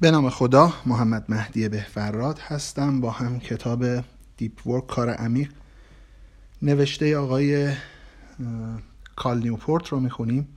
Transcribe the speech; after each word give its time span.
به 0.00 0.10
نام 0.10 0.30
خدا 0.30 0.72
محمد 0.86 1.24
مهدی 1.28 1.68
بهفراد 1.68 2.38
هستم 2.38 3.00
با 3.00 3.10
هم 3.10 3.40
کتاب 3.40 3.84
Deep 4.36 4.66
Work 4.66 4.86
کار 4.86 5.10
عمیق. 5.10 5.52
نوشته 6.62 7.16
آقای 7.16 7.74
کال 9.16 9.38
نیوپورت 9.38 9.88
رو 9.88 10.00
می‌خونیم. 10.00 10.48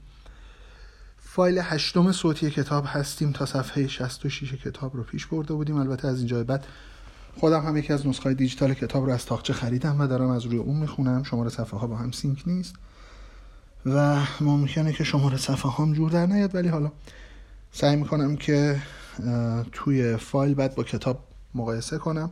فایل 1.18 1.60
هشتم 1.62 2.12
صوتی 2.12 2.50
کتاب 2.50 2.84
هستیم 2.86 3.32
تا 3.32 3.46
صفحه 3.46 3.88
66 3.88 4.54
کتاب 4.54 4.96
رو 4.96 5.02
پیش 5.02 5.26
برده 5.26 5.54
بودیم. 5.54 5.76
البته 5.76 6.08
از 6.08 6.18
اینجا 6.18 6.44
بعد 6.44 6.66
خودم 7.36 7.66
هم 7.66 7.76
یکی 7.76 7.92
از 7.92 8.06
نسخه 8.06 8.34
دیجیتال 8.34 8.74
کتاب 8.74 9.06
رو 9.06 9.12
از 9.12 9.26
تاقچه 9.26 9.52
خریدم 9.52 10.00
و 10.00 10.06
دارم 10.06 10.28
از 10.30 10.44
روی 10.44 10.58
اون 10.58 10.76
می‌خونم. 10.76 11.22
شماره 11.22 11.50
صفحه 11.50 11.80
ها 11.80 11.86
با 11.86 11.96
هم 11.96 12.10
sync 12.10 12.42
نیست 12.46 12.74
و 13.86 14.20
ممکنه 14.40 14.92
که 14.92 15.04
شماره 15.04 15.36
صفحه 15.36 15.70
هم 15.72 15.92
جور 15.92 16.10
در 16.10 16.26
نیاد 16.26 16.54
ولی 16.54 16.68
حالا 16.68 16.92
سعی 17.72 17.96
می‌کنم 17.96 18.36
که 18.36 18.82
توی 19.72 20.16
فایل 20.16 20.54
بعد 20.54 20.74
با 20.74 20.82
کتاب 20.82 21.28
مقایسه 21.54 21.98
کنم. 21.98 22.30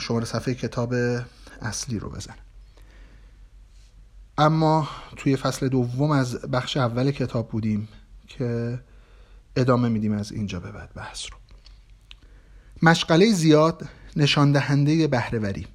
شماره 0.00 0.24
صفحه 0.24 0.54
کتاب 0.54 0.94
اصلی 1.62 1.98
رو 1.98 2.10
بزنم. 2.10 2.36
اما 4.38 4.88
توی 5.16 5.36
فصل 5.36 5.68
دوم 5.68 6.10
از 6.10 6.40
بخش 6.40 6.76
اول 6.76 7.10
کتاب 7.10 7.48
بودیم 7.48 7.88
که 8.26 8.80
ادامه 9.56 9.88
میدیم 9.88 10.12
از 10.12 10.32
اینجا 10.32 10.60
به 10.60 10.72
بعد 10.72 10.94
بحث 10.94 11.26
رو. 11.32 11.38
مشغله 12.82 13.32
زیاد 13.32 13.88
نشان 14.16 14.52
دهنده 14.52 15.06
بهرهوری. 15.06 15.66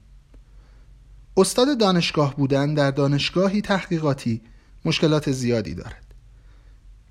استاد 1.37 1.79
دانشگاه 1.79 2.35
بودن 2.35 2.73
در 2.73 2.91
دانشگاهی 2.91 3.61
تحقیقاتی 3.61 4.41
مشکلات 4.85 5.31
زیادی 5.31 5.75
دارد. 5.75 6.02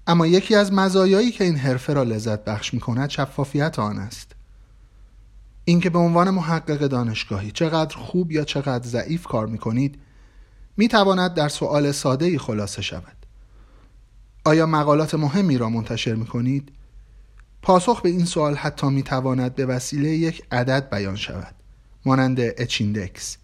اما 0.06 0.27
یکی 0.27 0.55
از 0.55 0.73
مزایایی 0.73 1.30
که 1.30 1.45
این 1.45 1.56
حرفه 1.56 1.92
را 1.92 2.02
لذت 2.02 2.45
بخش 2.45 2.74
می 2.74 2.80
کند 2.80 3.11
شفافیت 3.11 3.79
آن 3.79 3.98
است. 3.98 4.33
اینکه 5.65 5.91
به 5.91 5.98
عنوان 5.98 6.30
محقق 6.30 6.86
دانشگاهی 6.86 7.50
چقدر 7.50 7.97
خوب 7.97 8.33
یا 8.33 8.44
چقدر 8.44 8.89
ضعیف 8.89 9.27
کار 9.27 9.47
می 9.47 9.59
کنید 9.59 9.98
می 10.77 10.89
تواند 10.89 11.34
در 11.34 11.48
سؤال 11.48 11.92
ساده 11.92 12.25
ای 12.25 12.39
خلاصه 12.39 12.83
شود. 12.83 13.17
آیا 14.44 14.67
مقالات 14.67 15.14
مهمی 15.14 15.59
را 15.59 15.69
منتشر 15.69 16.14
می 16.14 16.27
کنید؟ 16.27 16.72
پاسخ 17.62 18.00
به 18.00 18.09
این 18.09 18.25
سوال 18.25 18.55
حتی 18.55 18.87
می 18.87 19.03
تواند 19.03 19.55
به 19.55 19.66
وسیله 19.66 20.09
یک 20.09 20.42
عدد 20.53 20.91
بیان 20.91 21.16
شود 21.16 21.55
مانند 22.05 22.41
اچیندکس 22.41 23.37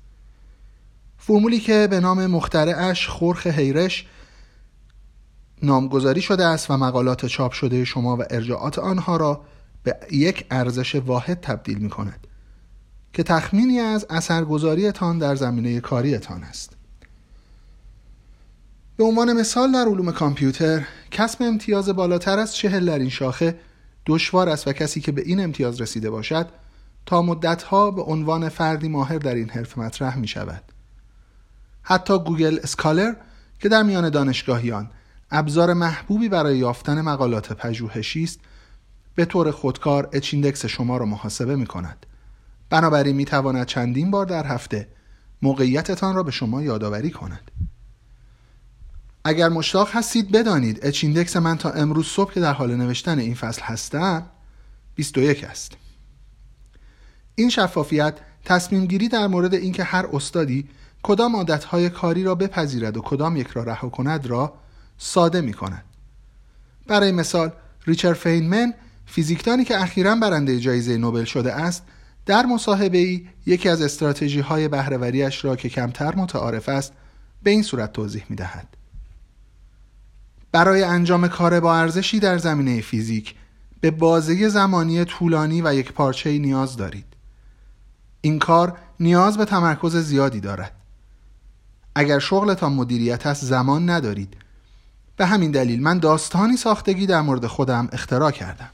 فرمولی 1.19 1.61
که 1.61 1.87
به 1.91 2.01
نام 2.01 2.27
مخترعش 2.27 3.09
خورخ 3.09 3.47
حیرش 3.47 4.07
نامگذاری 5.63 6.21
شده 6.21 6.45
است 6.45 6.71
و 6.71 6.77
مقالات 6.77 7.27
چاپ 7.27 7.53
شده 7.53 7.85
شما 7.85 8.17
و 8.17 8.25
ارجاعات 8.31 8.79
آنها 8.79 9.17
را 9.17 9.41
به 9.83 9.97
یک 10.11 10.47
ارزش 10.51 10.95
واحد 10.95 11.41
تبدیل 11.41 11.79
می 11.79 11.91
کند 11.91 12.27
که 13.13 13.23
تخمینی 13.23 13.81
از 13.81 14.07
اثرگذاریتان 14.11 15.19
در 15.19 15.35
زمینه 15.35 15.81
کاریتان 15.81 16.43
است. 16.43 16.77
به 18.97 19.05
عنوان 19.05 19.33
مثال 19.33 19.73
در 19.73 19.85
علوم 19.89 20.13
کامپیوتر 20.13 20.87
کسب 21.11 21.43
امتیاز 21.43 21.89
بالاتر 21.89 22.39
از 22.39 22.57
چهل 22.57 22.87
در 22.87 22.99
این 22.99 23.09
شاخه 23.09 23.59
دشوار 24.07 24.49
است 24.49 24.69
و 24.69 24.73
کسی 24.73 25.01
که 25.01 25.13
به 25.13 25.23
این 25.27 25.41
امتیاز 25.41 25.81
رسیده 25.81 26.11
باشد 26.11 26.49
تا 27.07 27.23
مدتها 27.23 27.91
به 27.91 28.03
عنوان 28.03 28.49
فردی 28.49 28.89
ماهر 28.89 29.19
در 29.19 29.35
این 29.35 29.51
حرفه 29.51 29.79
مطرح 29.79 30.19
می 30.19 30.29
شود 30.29 30.63
حتی 31.83 32.19
Google 32.19 32.59
Scholar 32.63 33.15
که 33.59 33.69
در 33.69 33.83
میان 33.83 34.11
دانشگاهیان 34.11 34.91
ابزار 35.31 35.75
محبوبی 35.75 36.29
برای 36.29 36.59
یافتن 36.59 37.01
مقالات 37.01 37.53
پژوهشی 37.53 38.25
است 38.25 38.41
به 39.15 39.25
طور 39.25 39.51
خودکار 39.51 40.09
h-index 40.13 40.67
شما 40.67 40.97
را 40.97 41.07
محاسبه 41.07 41.57
می 41.57 41.67
کند 41.67 42.07
بنابراین 42.71 43.17
می 43.17 43.25
تواند 43.25 43.67
چندین 43.67 44.11
بار 44.11 44.27
در 44.27 44.47
هفته 44.47 44.89
موقعیتتان 45.43 46.15
را 46.15 46.23
به 46.23 46.31
شما 46.31 46.63
یادآوری 46.63 47.11
کند. 47.11 47.51
اگر 49.25 49.49
مشتاق 49.49 49.89
هستید 49.93 50.31
بدانید 50.31 50.79
h-index 50.83 51.37
من 51.37 51.59
تا 51.59 51.71
امروز 51.71 52.07
صبح 52.07 52.33
که 52.33 52.41
در 52.41 52.53
حال 52.53 52.77
نوشتن 52.77 53.19
این 53.19 53.35
فصل 53.35 53.63
هستم 53.63 54.27
21 54.95 55.45
است. 55.45 55.73
این 57.35 57.51
شفافیت 57.51 58.15
تصمیم 58.45 58.87
گیری 58.87 59.09
در 59.09 59.27
مورد 59.27 59.55
اینکه 59.55 59.85
هر 59.85 60.07
استادی 60.13 60.69
کدام 61.03 61.37
عادتهای 61.37 61.91
کاری 61.91 62.25
را 62.25 62.35
بپذیرد 62.35 62.97
و 62.97 63.01
کدام 63.01 63.37
یک 63.37 63.49
را 63.49 63.63
رها 63.63 63.89
کند 63.89 64.27
را 64.27 64.55
ساده 64.99 65.41
می 65.41 65.53
کند. 65.53 65.85
برای 66.87 67.13
مثال 67.13 67.53
ریچارد 67.87 68.17
فینمن 68.17 68.75
فیزیکدانی 69.07 69.65
که 69.65 69.83
اخیرا 69.83 70.17
برنده 70.17 70.61
جایزه 70.61 70.97
نوبل 70.97 71.25
شده 71.25 71.53
است 71.53 71.85
در 72.27 72.47
مصاحبه 72.47 72.99
ای 72.99 73.27
یکی 73.47 73.69
از 73.69 73.83
استراتژی 73.83 74.41
های 74.41 74.69
بهرهوریش 74.69 75.45
را 75.45 75.57
که 75.57 75.69
کمتر 75.69 76.15
متعارف 76.15 76.69
است 76.69 76.93
به 77.43 77.51
این 77.51 77.63
صورت 77.63 77.93
توضیح 77.93 78.25
می 78.29 78.37
دهد. 78.37 78.69
برای 80.53 80.83
انجام 80.83 81.29
کار 81.29 81.61
با 81.61 81.77
ارزشی 81.77 82.21
در 82.21 82.39
زمینه 82.39 82.81
فیزیک 82.81 83.35
به 83.81 83.91
بازه 83.91 84.49
زمانی 84.49 85.05
طولانی 85.05 85.63
و 85.63 85.75
یک 85.75 85.93
پارچه 85.93 86.39
نیاز 86.39 86.77
دارید. 86.77 87.05
این 88.21 88.39
کار 88.39 88.79
نیاز 89.01 89.39
به 89.39 89.45
تمرکز 89.45 89.97
زیادی 89.97 90.41
دارد. 90.41 90.73
اگر 91.95 92.19
شغلتان 92.19 92.73
مدیریت 92.73 93.27
است 93.27 93.45
زمان 93.45 93.91
ندارید 93.91 94.37
به 95.19 95.27
همین 95.27 95.51
دلیل 95.51 95.83
من 95.83 95.99
داستانی 95.99 96.57
ساختگی 96.57 97.07
در 97.07 97.21
مورد 97.21 97.47
خودم 97.47 97.89
اختراع 97.93 98.31
کردم. 98.31 98.71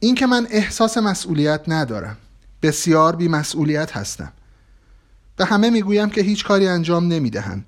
اینکه 0.00 0.26
من 0.26 0.46
احساس 0.50 0.98
مسئولیت 0.98 1.60
ندارم. 1.68 2.16
بسیار 2.62 3.16
بی 3.16 3.28
مسئولیت 3.28 3.96
هستم. 3.96 4.32
به 5.36 5.44
همه 5.44 5.70
می‌گویم 5.70 6.10
که 6.10 6.20
هیچ 6.20 6.44
کاری 6.44 6.68
انجام 6.68 7.08
نمی‌دهم. 7.08 7.64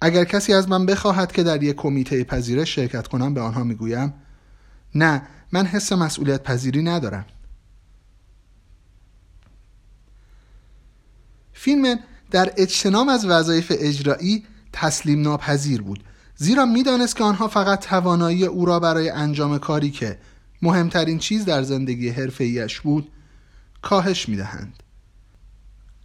اگر 0.00 0.24
کسی 0.24 0.54
از 0.54 0.68
من 0.68 0.86
بخواهد 0.86 1.32
که 1.32 1.42
در 1.42 1.62
یک 1.62 1.76
کمیته 1.76 2.24
پذیرش 2.24 2.74
شرکت 2.74 3.06
کنم 3.08 3.34
به 3.34 3.40
آنها 3.40 3.64
می‌گویم 3.64 4.14
نه 4.94 5.22
من 5.52 5.66
حس 5.66 5.92
مسئولیت 5.92 6.42
پذیری 6.42 6.82
ندارم. 6.82 7.24
فیلم 11.52 11.98
در 12.30 12.52
اجتنام 12.56 13.08
از 13.08 13.24
وظایف 13.24 13.72
اجرایی 13.78 14.44
تسلیم 14.72 15.22
ناپذیر 15.22 15.82
بود. 15.82 16.04
زیرا 16.44 16.64
می‌دانست 16.66 17.16
که 17.16 17.24
آنها 17.24 17.48
فقط 17.48 17.80
توانایی 17.80 18.44
او 18.44 18.64
را 18.64 18.80
برای 18.80 19.10
انجام 19.10 19.58
کاری 19.58 19.90
که 19.90 20.18
مهمترین 20.62 21.18
چیز 21.18 21.44
در 21.44 21.62
زندگی 21.62 22.08
حرفه‌ایش 22.08 22.80
بود 22.80 23.08
کاهش 23.82 24.28
می‌دهند. 24.28 24.82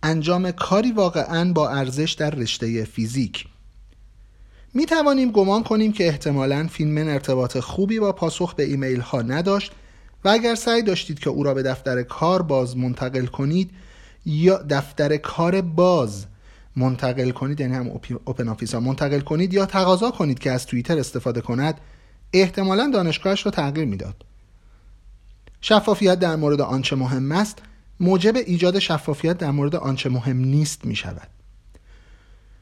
انجام 0.03 0.51
کاری 0.51 0.91
واقعا 0.91 1.53
با 1.53 1.69
ارزش 1.69 2.11
در 2.11 2.29
رشته 2.29 2.83
فیزیک. 2.83 3.45
می 4.73 4.85
توانیم 4.85 5.31
گمان 5.31 5.63
کنیم 5.63 5.91
که 5.91 6.07
احتمالا 6.07 6.67
فاینمن 6.71 7.07
ارتباط 7.07 7.57
خوبی 7.57 7.99
با 7.99 8.11
پاسخ 8.11 8.53
به 8.53 8.63
ایمیل 8.63 8.99
ها 8.99 9.21
نداشت 9.21 9.71
و 10.25 10.29
اگر 10.29 10.55
سعی 10.55 10.81
داشتید 10.81 11.19
که 11.19 11.29
او 11.29 11.43
را 11.43 11.53
به 11.53 11.63
دفتر 11.63 12.03
کار 12.03 12.41
باز 12.41 12.77
منتقل 12.77 13.25
کنید 13.25 13.71
یا 14.25 14.57
دفتر 14.69 15.17
کار 15.17 15.61
باز 15.61 16.25
منتقل 16.75 17.31
کنید 17.31 17.59
یعنی 17.59 17.75
همون 17.75 17.87
open 18.25 18.47
office 18.47 18.73
ها 18.73 18.79
منتقل 18.79 19.19
کنید 19.19 19.53
یا 19.53 19.65
تقاضا 19.65 20.11
کنید 20.11 20.39
که 20.39 20.51
از 20.51 20.65
توییتر 20.65 20.99
استفاده 20.99 21.41
کند 21.41 21.81
احتمالا 22.33 22.91
دانشگاهش 22.93 23.45
را 23.45 23.51
تغییر 23.51 23.85
می‌داد. 23.85 24.25
شفافیت 25.61 26.19
در 26.19 26.35
مورد 26.35 26.61
آنچه 26.61 26.95
مهم 26.95 27.31
است 27.31 27.57
موجب 27.99 28.35
ایجاد 28.35 28.79
شفافیت 28.79 29.37
در 29.37 29.51
مورد 29.51 29.75
آنچه 29.75 30.09
مهم 30.09 30.37
نیست 30.37 30.85
می 30.85 30.95
شود 30.95 31.27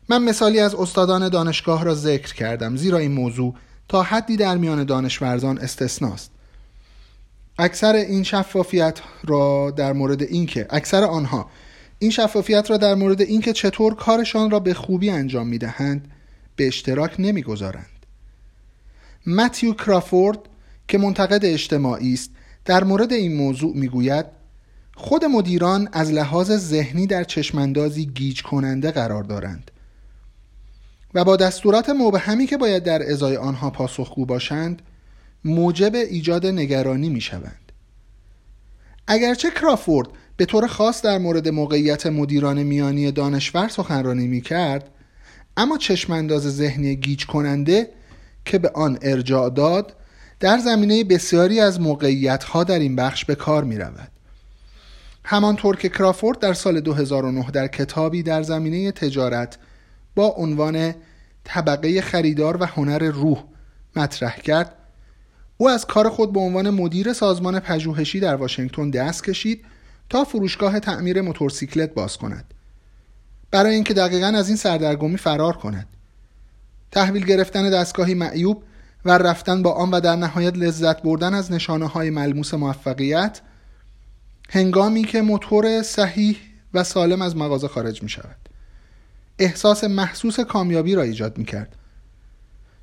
من 0.09 0.23
مثالی 0.23 0.59
از 0.59 0.75
استادان 0.75 1.29
دانشگاه 1.29 1.83
را 1.83 1.95
ذکر 1.95 2.33
کردم 2.33 2.75
زیرا 2.75 2.97
این 2.97 3.11
موضوع 3.11 3.55
تا 3.87 4.03
حدی 4.03 4.37
در 4.37 4.57
میان 4.57 4.83
دانشورزان 4.83 5.57
استثناست. 5.57 6.31
اکثر 7.59 7.95
این 7.95 8.23
شفافیت 8.23 8.99
را 9.27 9.71
در 9.71 9.93
مورد 9.93 10.21
اینکه 10.21 10.67
اکثر 10.69 11.03
آنها 11.03 11.49
این 11.99 12.11
شفافیت 12.11 12.69
را 12.69 12.77
در 12.77 12.95
مورد 12.95 13.21
اینکه 13.21 13.53
چطور 13.53 13.95
کارشان 13.95 14.51
را 14.51 14.59
به 14.59 14.73
خوبی 14.73 15.09
انجام 15.09 15.47
می‌دهند 15.47 16.11
به 16.55 16.67
اشتراک 16.67 17.15
نمی‌گذارند 17.19 18.05
متیو 19.27 19.73
کرافورد 19.73 20.39
که 20.87 20.97
منتقد 20.97 21.45
اجتماعی 21.45 22.13
است 22.13 22.29
در 22.65 22.83
مورد 22.83 23.13
این 23.13 23.35
موضوع 23.35 23.75
می‌گوید 23.75 24.25
خود 24.95 25.25
مدیران 25.25 25.89
از 25.91 26.11
لحاظ 26.11 26.51
ذهنی 26.51 27.07
در 27.07 27.23
چشماندازی 27.23 28.05
گیج 28.05 28.41
کننده 28.41 28.91
قرار 28.91 29.23
دارند 29.23 29.71
و 31.13 31.23
با 31.23 31.35
دستورات 31.35 31.89
مبهمی 31.89 32.45
که 32.45 32.57
باید 32.57 32.83
در 32.83 33.11
ازای 33.11 33.37
آنها 33.37 33.69
پاسخگو 33.69 34.25
باشند 34.25 34.81
موجب 35.45 35.95
ایجاد 35.95 36.45
نگرانی 36.45 37.09
می 37.09 37.21
شوند. 37.21 37.71
اگرچه 39.07 39.51
کرافورد 39.51 40.07
به 40.37 40.45
طور 40.45 40.67
خاص 40.67 41.01
در 41.01 41.17
مورد 41.17 41.49
موقعیت 41.49 42.07
مدیران 42.07 42.63
میانی 42.63 43.11
دانشور 43.11 43.67
سخنرانی 43.67 44.27
می 44.27 44.41
کرد 44.41 44.89
اما 45.57 45.77
چشمانداز 45.77 46.55
ذهنی 46.55 46.95
گیج 46.95 47.25
کننده 47.25 47.89
که 48.45 48.57
به 48.57 48.69
آن 48.69 48.97
ارجاع 49.01 49.49
داد 49.49 49.95
در 50.39 50.57
زمینه 50.57 51.03
بسیاری 51.03 51.59
از 51.59 51.81
موقعیت 51.81 52.43
ها 52.43 52.63
در 52.63 52.79
این 52.79 52.95
بخش 52.95 53.25
به 53.25 53.35
کار 53.35 53.63
می 53.63 53.77
رود. 53.77 54.11
همانطور 55.23 55.75
که 55.75 55.89
کرافورد 55.89 56.39
در 56.39 56.53
سال 56.53 56.79
2009 56.79 57.51
در 57.51 57.67
کتابی 57.67 58.23
در 58.23 58.43
زمینه 58.43 58.91
تجارت 58.91 59.57
با 60.15 60.27
عنوان 60.27 60.93
طبقه 61.43 62.01
خریدار 62.01 62.57
و 62.61 62.65
هنر 62.65 63.03
روح 63.03 63.43
مطرح 63.95 64.37
کرد 64.37 64.73
او 65.57 65.69
از 65.69 65.85
کار 65.85 66.09
خود 66.09 66.33
به 66.33 66.39
عنوان 66.39 66.69
مدیر 66.69 67.13
سازمان 67.13 67.59
پژوهشی 67.59 68.19
در 68.19 68.35
واشنگتن 68.35 68.89
دست 68.89 69.23
کشید 69.23 69.65
تا 70.09 70.23
فروشگاه 70.23 70.79
تعمیر 70.79 71.21
موتورسیکلت 71.21 71.93
باز 71.93 72.17
کند. 72.17 72.53
برای 73.51 73.75
اینکه 73.75 73.93
دقیقا 73.93 74.27
از 74.27 74.47
این 74.47 74.57
سردرگمی 74.57 75.17
فرار 75.17 75.57
کند. 75.57 75.87
تحویل 76.91 77.25
گرفتن 77.25 77.69
دستگاهی 77.69 78.13
معیوب 78.13 78.63
و 79.05 79.17
رفتن 79.17 79.63
با 79.63 79.71
آن 79.71 79.91
و 79.91 79.99
در 79.99 80.15
نهایت 80.15 80.55
لذت 80.55 81.01
بردن 81.01 81.33
از 81.33 81.51
نشانه 81.51 81.87
های 81.87 82.09
ملموس 82.09 82.53
موفقیت 82.53 83.41
هنگامی 84.49 85.03
که 85.03 85.21
موتور 85.21 85.81
صحیح 85.81 86.37
و 86.73 86.83
سالم 86.83 87.21
از 87.21 87.35
مغازه 87.35 87.67
خارج 87.67 88.03
می 88.03 88.09
شود 88.09 88.35
احساس 89.39 89.83
محسوس 89.83 90.39
کامیابی 90.39 90.95
را 90.95 91.01
ایجاد 91.01 91.37
می 91.37 91.45
کرد 91.45 91.75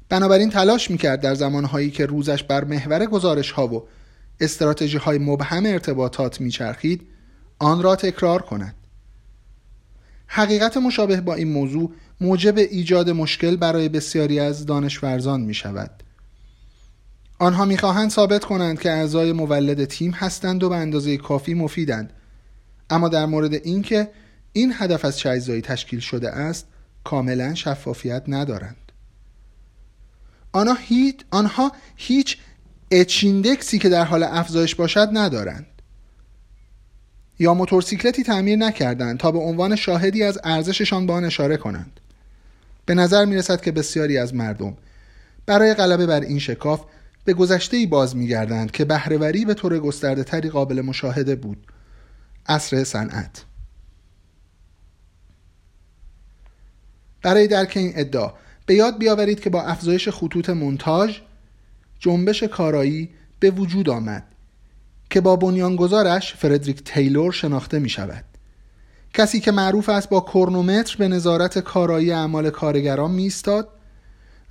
بنابراین 0.08 0.50
تلاش 0.50 0.90
می 0.90 0.98
کرد 0.98 1.20
در 1.20 1.34
زمانهایی 1.34 1.90
که 1.90 2.06
روزش 2.06 2.42
بر 2.42 2.64
محور 2.64 3.06
گزارش 3.06 3.50
ها 3.50 3.66
و 3.66 3.88
استراتژی 4.40 4.96
های 4.96 5.18
مبهم 5.18 5.66
ارتباطات 5.66 6.40
می 6.40 6.50
چرخید 6.50 7.06
آن 7.58 7.82
را 7.82 7.96
تکرار 7.96 8.42
کند. 8.42 8.74
حقیقت 10.26 10.76
مشابه 10.76 11.20
با 11.20 11.34
این 11.34 11.52
موضوع 11.52 11.92
موجب 12.20 12.58
ایجاد 12.58 13.10
مشکل 13.10 13.56
برای 13.56 13.88
بسیاری 13.88 14.40
از 14.40 14.66
دانشورزان 14.66 15.40
می 15.40 15.54
شود 15.54 15.90
آنها 17.38 17.64
می‌خواهند 17.64 18.10
ثابت 18.10 18.44
کنند 18.44 18.80
که 18.80 18.90
اعضای 18.90 19.32
مولد 19.32 19.84
تیم 19.84 20.10
هستند 20.10 20.62
و 20.62 20.68
به 20.68 20.76
اندازه 20.76 21.16
کافی 21.16 21.54
مفیدند. 21.54 22.12
اما 22.90 23.08
در 23.08 23.26
مورد 23.26 23.54
اینکه 23.54 24.10
این 24.52 24.72
هدف 24.76 25.04
از 25.04 25.18
چه 25.18 25.30
اجزایی 25.30 25.60
تشکیل 25.60 26.00
شده 26.00 26.30
است 26.30 26.66
کاملا 27.04 27.54
شفافیت 27.54 28.22
ندارند. 28.28 28.92
آنها 30.52 30.74
هیچ, 30.74 31.16
آنها 31.30 31.72
هیچ 31.96 32.38
اچیندکسی 32.90 33.78
که 33.78 33.88
در 33.88 34.04
حال 34.04 34.22
افزایش 34.22 34.74
باشد 34.74 35.08
ندارند. 35.12 35.66
یا 37.38 37.54
موتورسیکلتی 37.54 38.22
تعمیر 38.22 38.56
نکردند 38.56 39.18
تا 39.18 39.30
به 39.30 39.38
عنوان 39.38 39.76
شاهدی 39.76 40.22
از 40.22 40.38
ارزششان 40.44 41.06
به 41.06 41.12
آن 41.12 41.24
اشاره 41.24 41.56
کنند. 41.56 42.00
به 42.86 42.94
نظر 42.94 43.24
می 43.24 43.36
رسد 43.36 43.60
که 43.60 43.72
بسیاری 43.72 44.18
از 44.18 44.34
مردم 44.34 44.76
برای 45.46 45.74
غلبه 45.74 46.06
بر 46.06 46.20
این 46.20 46.38
شکاف 46.38 46.84
به 47.24 47.32
گذشته 47.32 47.76
ای 47.76 47.86
باز 47.86 48.16
میگردند 48.16 48.70
که 48.70 48.84
بهرهوری 48.84 49.44
به 49.44 49.54
طور 49.54 49.78
گسترده 49.78 50.24
تری 50.24 50.50
قابل 50.50 50.80
مشاهده 50.80 51.36
بود. 51.36 51.66
عصر 52.46 52.84
صنعت. 52.84 53.44
برای 57.22 57.46
درک 57.46 57.72
این 57.76 57.92
ادعا 57.96 58.32
به 58.66 58.74
یاد 58.74 58.98
بیاورید 58.98 59.40
که 59.40 59.50
با 59.50 59.62
افزایش 59.62 60.08
خطوط 60.08 60.50
مونتاژ 60.50 61.18
جنبش 61.98 62.42
کارایی 62.42 63.10
به 63.40 63.50
وجود 63.50 63.88
آمد. 63.88 64.33
که 65.10 65.20
با 65.20 65.36
بنیانگذارش 65.36 66.34
فردریک 66.34 66.84
تیلور 66.84 67.32
شناخته 67.32 67.78
می 67.78 67.88
شود 67.88 68.24
کسی 69.14 69.40
که 69.40 69.52
معروف 69.52 69.88
است 69.88 70.08
با 70.08 70.20
کرنومتر 70.20 70.96
به 70.98 71.08
نظارت 71.08 71.58
کارایی 71.58 72.12
اعمال 72.12 72.50
کارگران 72.50 73.10
می 73.10 73.22
ایستاد 73.22 73.68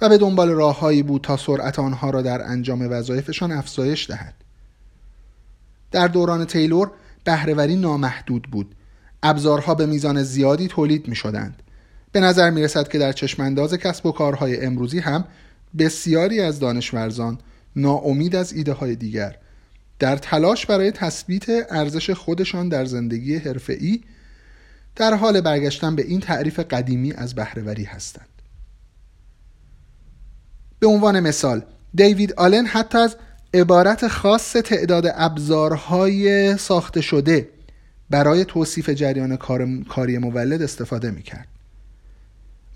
و 0.02 0.10
به 0.10 0.18
دنبال 0.18 0.50
راههایی 0.50 1.04
بود 1.04 1.22
تا 1.22 1.38
سرعت 1.38 1.80
آنها 1.80 2.10
را 2.10 2.22
در 2.22 2.42
انجام 2.42 2.92
وظایفشان 2.92 3.52
افزایش 3.52 4.10
دهد. 4.10 4.34
در 5.92 6.08
دوران 6.08 6.46
تیلور 6.46 6.92
بهرهوری 7.24 7.76
نامحدود 7.76 8.48
بود. 8.52 8.76
ابزارها 9.24 9.76
به 9.76 9.86
میزان 9.86 10.24
زیادی 10.24 10.68
تولید 10.68 11.08
می 11.08 11.16
شدند 11.16 11.64
به 12.12 12.20
نظر 12.20 12.50
می 12.50 12.64
رسد 12.64 12.88
که 12.88 12.98
در 12.98 13.12
چشمانداز 13.12 13.74
کسب 13.74 14.06
و 14.06 14.12
کارهای 14.12 14.66
امروزی 14.66 15.00
هم 15.00 15.26
بسیاری 15.78 16.42
از 16.42 16.60
دانشورزان 16.60 17.38
ناامید 17.76 18.36
از 18.36 18.54
ایده 18.54 18.74
های 18.74 18.96
دیگر 18.96 19.36
در 20.00 20.18
تلاش 20.18 20.66
برای 20.66 20.92
تثبیت 20.92 21.46
ارزش 21.50 22.10
خودشان 22.10 22.70
در 22.70 22.86
زندگی 22.86 23.36
حرفه‌ای 23.36 24.02
در 24.96 25.14
حال 25.14 25.42
برگشتن 25.42 25.96
به 25.96 26.02
این 26.02 26.20
تعریف 26.20 26.60
قدیمی 26.60 27.14
از 27.14 27.36
بهرهوری 27.36 27.84
هستند 27.84 28.30
به 30.80 30.88
عنوان 30.88 31.20
مثال 31.20 31.62
دیوید 31.96 32.34
آلن 32.34 32.66
حتی 32.66 32.98
از 32.98 33.16
عبارت 33.54 34.08
خاص 34.08 34.52
تعداد 34.54 35.06
ابزارهای 35.16 36.58
ساخته 36.58 37.02
شده 37.02 37.50
برای 38.10 38.46
توصیف 38.46 38.90
جریان 38.90 39.38
کاری 39.90 40.18
مولد 40.18 40.62
استفاده 40.62 41.12
می 41.12 41.22
کرد. 41.24 41.48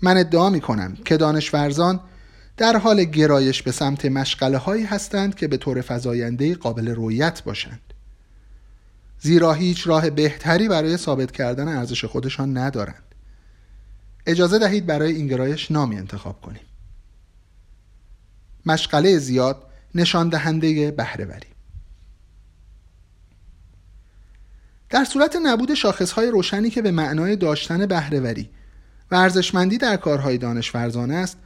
من 0.02 0.16
ادعا 0.16 0.50
می 0.50 0.60
کنم 0.60 0.96
که 1.04 1.16
دانشورزان 1.16 2.00
در 2.58 2.76
حال 2.76 3.04
گرایش 3.04 3.62
به 3.62 3.72
سمت 3.72 4.04
مشغله 4.04 4.58
هایی 4.58 4.84
هستند 4.84 5.34
که 5.34 5.48
به 5.48 5.56
طور 5.56 5.80
فضاینده 5.80 6.54
قابل 6.54 6.88
رویت 6.88 7.42
باشند. 7.44 7.80
زیرا 9.20 9.52
هیچ 9.52 9.86
راه 9.86 10.10
بهتری 10.10 10.68
برای 10.68 10.96
ثابت 10.96 11.30
کردن 11.30 11.68
ارزش 11.68 12.04
خودشان 12.04 12.56
ندارند. 12.56 13.14
اجازه 14.26 14.58
دهید 14.58 14.86
برای 14.86 15.12
این 15.12 15.26
گرایش 15.26 15.70
نامی 15.70 15.96
انتخاب 15.96 16.40
کنیم. 16.40 16.62
مشغله 18.66 19.18
زیاد 19.18 19.62
نشان 19.94 20.28
دهنده 20.28 20.90
بهرهوری 20.90 21.46
در 24.90 25.04
صورت 25.04 25.36
نبود 25.42 25.74
شاخصهای 25.74 26.30
روشنی 26.30 26.70
که 26.70 26.82
به 26.82 26.90
معنای 26.90 27.36
داشتن 27.36 27.86
بهرهوری 27.86 28.50
و 29.10 29.14
ارزشمندی 29.14 29.78
در 29.78 29.96
کارهای 29.96 30.38
دانشورزانه 30.38 31.14
است 31.14 31.38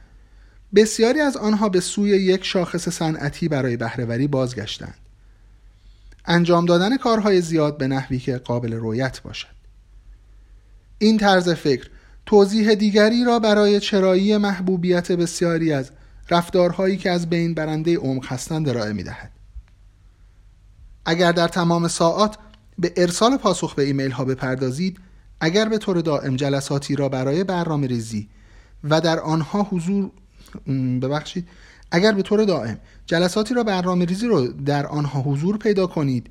بسیاری 0.75 1.19
از 1.19 1.37
آنها 1.37 1.69
به 1.69 1.79
سوی 1.79 2.09
یک 2.09 2.45
شاخص 2.45 2.89
صنعتی 2.89 3.47
برای 3.47 3.77
بهرهوری 3.77 4.27
بازگشتند. 4.27 4.97
انجام 6.25 6.65
دادن 6.65 6.97
کارهای 6.97 7.41
زیاد 7.41 7.77
به 7.77 7.87
نحوی 7.87 8.19
که 8.19 8.37
قابل 8.37 8.73
رویت 8.73 9.21
باشد. 9.21 9.47
این 10.97 11.17
طرز 11.17 11.49
فکر 11.49 11.89
توضیح 12.25 12.73
دیگری 12.73 13.23
را 13.23 13.39
برای 13.39 13.79
چرایی 13.79 14.37
محبوبیت 14.37 15.11
بسیاری 15.11 15.73
از 15.73 15.91
رفتارهایی 16.29 16.97
که 16.97 17.11
از 17.11 17.29
بین 17.29 17.53
برنده 17.53 17.97
عمق 17.97 18.25
هستند 18.25 18.69
ارائه 18.69 18.93
می‌دهد. 18.93 19.31
اگر 21.05 21.31
در 21.31 21.47
تمام 21.47 21.87
ساعات 21.87 22.37
به 22.79 22.93
ارسال 22.97 23.37
پاسخ 23.37 23.75
به 23.75 23.83
ایمیل 23.83 24.11
ها 24.11 24.25
بپردازید 24.25 24.99
اگر 25.39 25.69
به 25.69 25.77
طور 25.77 26.01
دائم 26.01 26.35
جلساتی 26.35 26.95
را 26.95 27.09
برای 27.09 27.43
برنامه 27.43 27.87
ریزی 27.87 28.29
و 28.83 29.01
در 29.01 29.19
آنها 29.19 29.63
حضور 29.63 30.11
ببخشید. 31.01 31.47
اگر 31.91 32.11
به 32.11 32.21
طور 32.21 32.45
دائم 32.45 32.77
جلساتی 33.05 33.53
را 33.53 33.63
برنامه 33.63 34.05
ریزی 34.05 34.27
رو 34.27 34.47
در 34.47 34.87
آنها 34.87 35.21
حضور 35.21 35.57
پیدا 35.57 35.87
کنید 35.87 36.29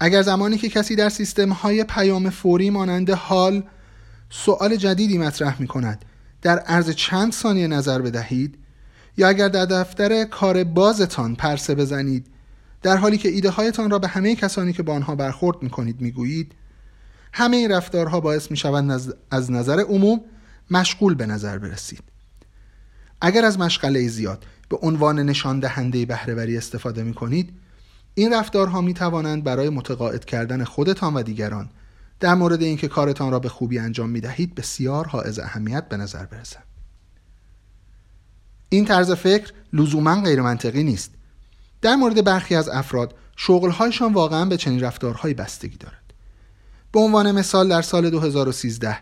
اگر 0.00 0.22
زمانی 0.22 0.58
که 0.58 0.68
کسی 0.68 0.96
در 0.96 1.08
سیستم 1.08 1.48
های 1.52 1.84
پیام 1.84 2.30
فوری 2.30 2.70
مانند 2.70 3.10
حال 3.10 3.62
سوال 4.30 4.76
جدیدی 4.76 5.18
مطرح 5.18 5.60
می 5.60 5.66
کند 5.66 6.04
در 6.42 6.58
عرض 6.58 6.90
چند 6.90 7.32
ثانیه 7.32 7.66
نظر 7.66 8.02
بدهید 8.02 8.58
یا 9.16 9.28
اگر 9.28 9.48
در 9.48 9.64
دفتر 9.64 10.24
کار 10.24 10.64
بازتان 10.64 11.36
پرسه 11.36 11.74
بزنید 11.74 12.26
در 12.82 12.96
حالی 12.96 13.18
که 13.18 13.28
ایده 13.28 13.50
هایتان 13.50 13.90
را 13.90 13.98
به 13.98 14.08
همه 14.08 14.34
کسانی 14.34 14.72
که 14.72 14.82
با 14.82 14.94
آنها 14.94 15.14
برخورد 15.14 15.62
می 15.62 15.70
کنید 15.70 16.00
می 16.00 16.10
گویید 16.10 16.52
همه 17.32 17.56
این 17.56 17.70
رفتارها 17.70 18.20
باعث 18.20 18.50
می 18.50 18.56
شوند 18.56 19.14
از 19.30 19.50
نظر 19.50 19.80
عموم 19.80 20.20
مشغول 20.70 21.14
به 21.14 21.26
نظر 21.26 21.58
برسید. 21.58 22.09
اگر 23.20 23.44
از 23.44 23.58
مشغله 23.58 24.08
زیاد 24.08 24.44
به 24.68 24.78
عنوان 24.82 25.18
نشان 25.18 25.60
دهنده 25.60 26.06
بهرهوری 26.06 26.56
استفاده 26.56 27.02
می 27.02 27.14
کنید 27.14 27.52
این 28.14 28.32
رفتارها 28.32 28.80
می 28.80 28.94
توانند 28.94 29.44
برای 29.44 29.68
متقاعد 29.68 30.24
کردن 30.24 30.64
خودتان 30.64 31.14
و 31.14 31.22
دیگران 31.22 31.70
در 32.20 32.34
مورد 32.34 32.62
اینکه 32.62 32.88
کارتان 32.88 33.32
را 33.32 33.38
به 33.38 33.48
خوبی 33.48 33.78
انجام 33.78 34.10
می 34.10 34.20
دهید 34.20 34.54
بسیار 34.54 35.06
حائز 35.06 35.38
اهمیت 35.38 35.88
به 35.88 35.96
نظر 35.96 36.26
برسند 36.26 36.64
این 38.68 38.84
طرز 38.84 39.10
فکر 39.10 39.52
لزوما 39.72 40.22
غیر 40.22 40.42
منطقی 40.42 40.84
نیست. 40.84 41.10
در 41.82 41.96
مورد 41.96 42.24
برخی 42.24 42.54
از 42.54 42.68
افراد 42.68 43.14
شغلهایشان 43.36 44.12
واقعا 44.12 44.44
به 44.44 44.56
چنین 44.56 44.80
رفتارهایی 44.80 45.34
بستگی 45.34 45.76
دارد. 45.76 46.14
به 46.92 47.00
عنوان 47.00 47.32
مثال 47.32 47.68
در 47.68 47.82
سال 47.82 48.10
2013 48.10 48.98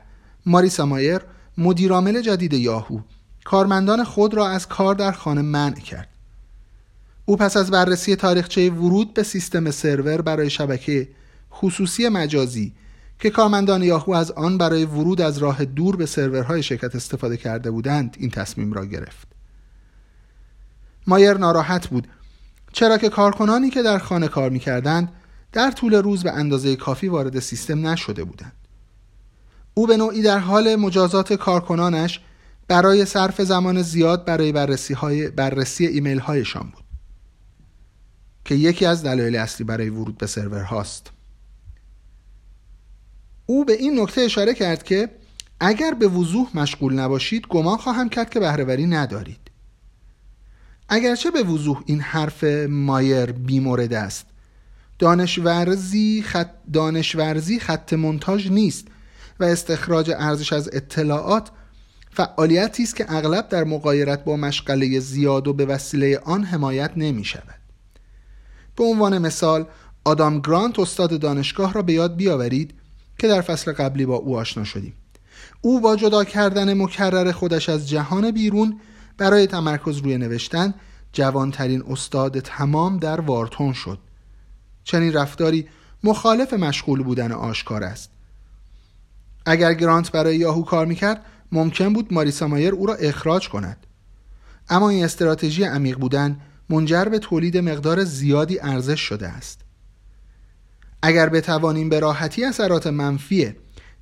ماریسا 0.46 0.86
مایر 0.86 1.20
مدیرعامل 1.58 2.20
جدید 2.20 2.52
یاهو 2.52 3.00
کارمندان 3.48 4.04
خود 4.04 4.34
را 4.34 4.48
از 4.48 4.68
کار 4.68 4.94
در 4.94 5.12
خانه 5.12 5.42
منع 5.42 5.80
کرد. 5.80 6.08
او 7.24 7.36
پس 7.36 7.56
از 7.56 7.70
بررسی 7.70 8.16
تاریخچه 8.16 8.70
ورود 8.70 9.14
به 9.14 9.22
سیستم 9.22 9.70
سرور 9.70 10.22
برای 10.22 10.50
شبکه 10.50 11.08
خصوصی 11.52 12.08
مجازی 12.08 12.72
که 13.18 13.30
کارمندان 13.30 13.82
یاهو 13.82 14.12
از 14.12 14.30
آن 14.30 14.58
برای 14.58 14.84
ورود 14.84 15.20
از 15.20 15.38
راه 15.38 15.64
دور 15.64 15.96
به 15.96 16.06
سرورهای 16.06 16.62
شرکت 16.62 16.94
استفاده 16.94 17.36
کرده 17.36 17.70
بودند 17.70 18.16
این 18.20 18.30
تصمیم 18.30 18.72
را 18.72 18.84
گرفت. 18.84 19.28
مایر 21.06 21.34
ناراحت 21.34 21.86
بود 21.86 22.08
چرا 22.72 22.98
که 22.98 23.08
کارکنانی 23.08 23.70
که 23.70 23.82
در 23.82 23.98
خانه 23.98 24.28
کار 24.28 24.50
می‌کردند 24.50 25.12
در 25.52 25.70
طول 25.70 25.94
روز 25.94 26.22
به 26.22 26.32
اندازه 26.32 26.76
کافی 26.76 27.08
وارد 27.08 27.38
سیستم 27.38 27.86
نشده 27.86 28.24
بودند. 28.24 28.52
او 29.74 29.86
به 29.86 29.96
نوعی 29.96 30.22
در 30.22 30.38
حال 30.38 30.76
مجازات 30.76 31.32
کارکنانش 31.32 32.20
برای 32.68 33.04
صرف 33.04 33.40
زمان 33.42 33.82
زیاد 33.82 34.24
برای 34.24 34.52
بررسی, 34.52 34.94
های 34.94 35.30
بررسی 35.30 35.86
ایمیل 35.86 36.18
هایشان 36.18 36.70
بود. 36.74 36.84
که 38.44 38.54
یکی 38.54 38.86
از 38.86 39.02
دلایل 39.02 39.36
اصلی 39.36 39.66
برای 39.66 39.90
ورود 39.90 40.18
به 40.18 40.26
سرور 40.26 40.62
هاست. 40.62 41.10
او 43.46 43.64
به 43.64 43.72
این 43.72 44.00
نکته 44.00 44.20
اشاره 44.20 44.54
کرد 44.54 44.82
که 44.82 45.08
اگر 45.60 45.94
به 45.94 46.08
وضوح 46.08 46.48
مشغول 46.54 46.94
نباشید 46.94 47.46
گمان 47.46 47.76
خواهم 47.76 48.08
کرد 48.08 48.30
که 48.30 48.40
بهرهوری 48.40 48.86
ندارید. 48.86 49.50
اگرچه 50.88 51.30
به 51.30 51.42
وضوح 51.42 51.82
این 51.86 52.00
حرف 52.00 52.44
مایر 52.68 53.32
بیمورد 53.32 53.92
است 53.92 54.26
دانشورزی 54.98 56.22
خط, 56.22 56.50
دانشورزی 56.72 57.60
خط 57.60 57.92
منتاج 57.92 58.50
نیست 58.50 58.86
و 59.40 59.44
استخراج 59.44 60.10
ارزش 60.10 60.52
از 60.52 60.70
اطلاعات 60.72 61.50
فعالیتی 62.10 62.82
است 62.82 62.96
که 62.96 63.12
اغلب 63.12 63.48
در 63.48 63.64
مقایرت 63.64 64.24
با 64.24 64.36
مشغله 64.36 65.00
زیاد 65.00 65.48
و 65.48 65.52
به 65.52 65.66
وسیله 65.66 66.18
آن 66.18 66.44
حمایت 66.44 66.90
نمی 66.96 67.24
شود. 67.24 67.58
به 68.76 68.84
عنوان 68.84 69.18
مثال 69.18 69.66
آدام 70.04 70.40
گرانت 70.40 70.78
استاد 70.78 71.20
دانشگاه 71.20 71.72
را 71.72 71.82
به 71.82 71.92
یاد 71.92 72.16
بیاورید 72.16 72.74
که 73.18 73.28
در 73.28 73.40
فصل 73.40 73.72
قبلی 73.72 74.06
با 74.06 74.14
او 74.14 74.38
آشنا 74.38 74.64
شدیم. 74.64 74.94
او 75.60 75.80
با 75.80 75.96
جدا 75.96 76.24
کردن 76.24 76.82
مکرر 76.82 77.32
خودش 77.32 77.68
از 77.68 77.88
جهان 77.88 78.30
بیرون 78.30 78.80
برای 79.18 79.46
تمرکز 79.46 79.96
روی 79.96 80.18
نوشتن 80.18 80.74
جوانترین 81.12 81.82
استاد 81.90 82.40
تمام 82.40 82.98
در 82.98 83.20
وارتون 83.20 83.72
شد. 83.72 83.98
چنین 84.84 85.12
رفتاری 85.12 85.68
مخالف 86.04 86.52
مشغول 86.52 87.02
بودن 87.02 87.32
آشکار 87.32 87.84
است. 87.84 88.10
اگر 89.46 89.74
گرانت 89.74 90.12
برای 90.12 90.36
یاهو 90.36 90.62
کار 90.62 90.86
می‌کرد 90.86 91.24
ممکن 91.52 91.92
بود 91.92 92.12
ماریسا 92.12 92.48
مایر 92.48 92.74
او 92.74 92.86
را 92.86 92.94
اخراج 92.94 93.48
کند. 93.48 93.86
اما 94.68 94.88
این 94.88 95.04
استراتژی 95.04 95.64
عمیق 95.64 95.98
بودن 95.98 96.40
منجر 96.70 97.04
به 97.04 97.18
تولید 97.18 97.56
مقدار 97.56 98.04
زیادی 98.04 98.60
ارزش 98.60 99.00
شده 99.00 99.28
است. 99.28 99.60
اگر 101.02 101.28
بتوانیم 101.28 101.88
به 101.88 102.00
راحتی 102.00 102.44
اثرات 102.44 102.86
منفی 102.86 103.54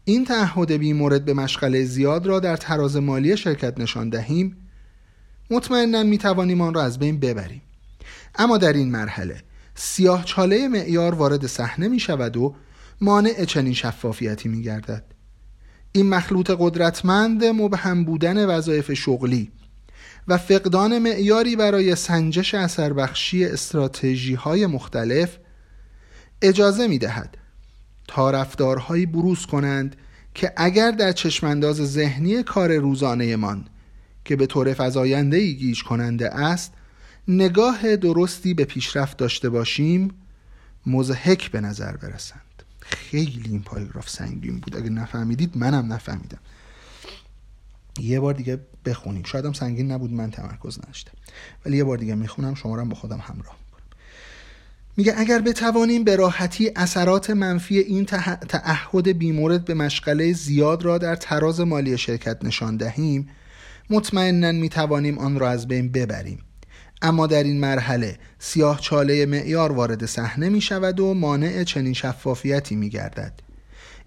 این 0.04 0.24
تعهد 0.24 0.72
بی 0.72 0.92
مورد 0.92 1.24
به 1.24 1.34
مشغله 1.34 1.84
زیاد 1.84 2.26
را 2.26 2.40
در 2.40 2.56
تراز 2.56 2.96
مالی 2.96 3.36
شرکت 3.36 3.80
نشان 3.80 4.08
دهیم 4.08 4.56
مطمئنا 5.50 6.02
می 6.02 6.18
توانیم 6.18 6.60
آن 6.60 6.74
را 6.74 6.82
از 6.82 6.98
بین 6.98 7.20
ببریم. 7.20 7.62
اما 8.34 8.58
در 8.58 8.72
این 8.72 8.90
مرحله 8.90 9.42
سیاه 9.74 10.24
چاله 10.24 10.68
معیار 10.68 11.14
وارد 11.14 11.46
صحنه 11.46 11.88
می 11.88 12.00
شود 12.00 12.36
و 12.36 12.54
مانع 13.00 13.44
چنین 13.44 13.72
شفافیتی 13.72 14.48
می 14.48 14.62
گردد 14.62 15.15
این 15.96 16.08
مخلوط 16.08 16.50
قدرتمند 16.58 17.44
مبهم 17.44 18.04
بودن 18.04 18.46
وظایف 18.46 18.92
شغلی 18.92 19.50
و 20.28 20.38
فقدان 20.38 20.98
معیاری 20.98 21.56
برای 21.56 21.94
سنجش 21.94 22.54
اثر 22.54 22.92
بخشی 22.92 23.44
استراتژی 23.44 24.34
های 24.34 24.66
مختلف 24.66 25.38
اجازه 26.42 26.86
می 26.88 26.98
دهد 26.98 27.36
تا 28.08 28.30
رفتارهایی 28.30 29.06
بروز 29.06 29.46
کنند 29.46 29.96
که 30.34 30.52
اگر 30.56 30.90
در 30.90 31.12
چشمانداز 31.12 31.76
ذهنی 31.76 32.42
کار 32.42 32.76
روزانه 32.76 33.36
من 33.36 33.64
که 34.24 34.36
به 34.36 34.46
طور 34.46 34.74
فضاینده 34.74 35.36
ای 35.36 35.54
گیج 35.54 35.82
کننده 35.82 36.34
است 36.34 36.72
نگاه 37.28 37.96
درستی 37.96 38.54
به 38.54 38.64
پیشرفت 38.64 39.16
داشته 39.16 39.50
باشیم 39.50 40.10
مزهک 40.86 41.50
به 41.50 41.60
نظر 41.60 41.96
برسند. 41.96 42.45
خیلی 42.86 43.48
این 43.50 43.62
پاراگراف 43.62 44.08
سنگین 44.08 44.58
بود. 44.58 44.76
اگه 44.76 44.90
نفهمیدید 44.90 45.56
منم 45.56 45.92
نفهمیدم. 45.92 46.38
یه 48.00 48.20
بار 48.20 48.34
دیگه 48.34 48.60
بخونیم 48.84 49.22
شاید 49.22 49.44
هم 49.44 49.52
سنگین 49.52 49.92
نبود 49.92 50.12
من 50.12 50.30
تمرکز 50.30 50.78
نداشتم. 50.78 51.12
ولی 51.66 51.76
یه 51.76 51.84
بار 51.84 51.98
دیگه 51.98 52.14
می‌خونم 52.14 52.54
شما 52.54 52.76
رو 52.76 52.84
با 52.84 52.94
خودم 52.94 53.18
همراه 53.18 53.56
میگه 54.96 55.14
اگر 55.16 55.38
بتوانیم 55.38 56.04
به 56.04 56.16
راحتی 56.16 56.70
اثرات 56.76 57.30
منفی 57.30 57.78
این 57.78 58.04
تعهد 58.48 59.08
بیمورد 59.08 59.64
به 59.64 59.74
مشغله 59.74 60.32
زیاد 60.32 60.82
را 60.82 60.98
در 60.98 61.16
تراز 61.16 61.60
مالی 61.60 61.98
شرکت 61.98 62.44
نشان 62.44 62.76
دهیم 62.76 63.28
مطمئنا 63.90 64.52
می‌توانیم 64.52 65.18
آن 65.18 65.38
را 65.38 65.50
از 65.50 65.68
بین 65.68 65.92
ببریم. 65.92 66.38
اما 67.02 67.26
در 67.26 67.42
این 67.42 67.60
مرحله 67.60 68.18
سیاه 68.38 68.80
چاله 68.80 69.26
معیار 69.26 69.72
وارد 69.72 70.06
صحنه 70.06 70.48
می 70.48 70.60
شود 70.60 71.00
و 71.00 71.14
مانع 71.14 71.64
چنین 71.64 71.92
شفافیتی 71.92 72.76
می 72.76 72.88
گردد. 72.88 73.32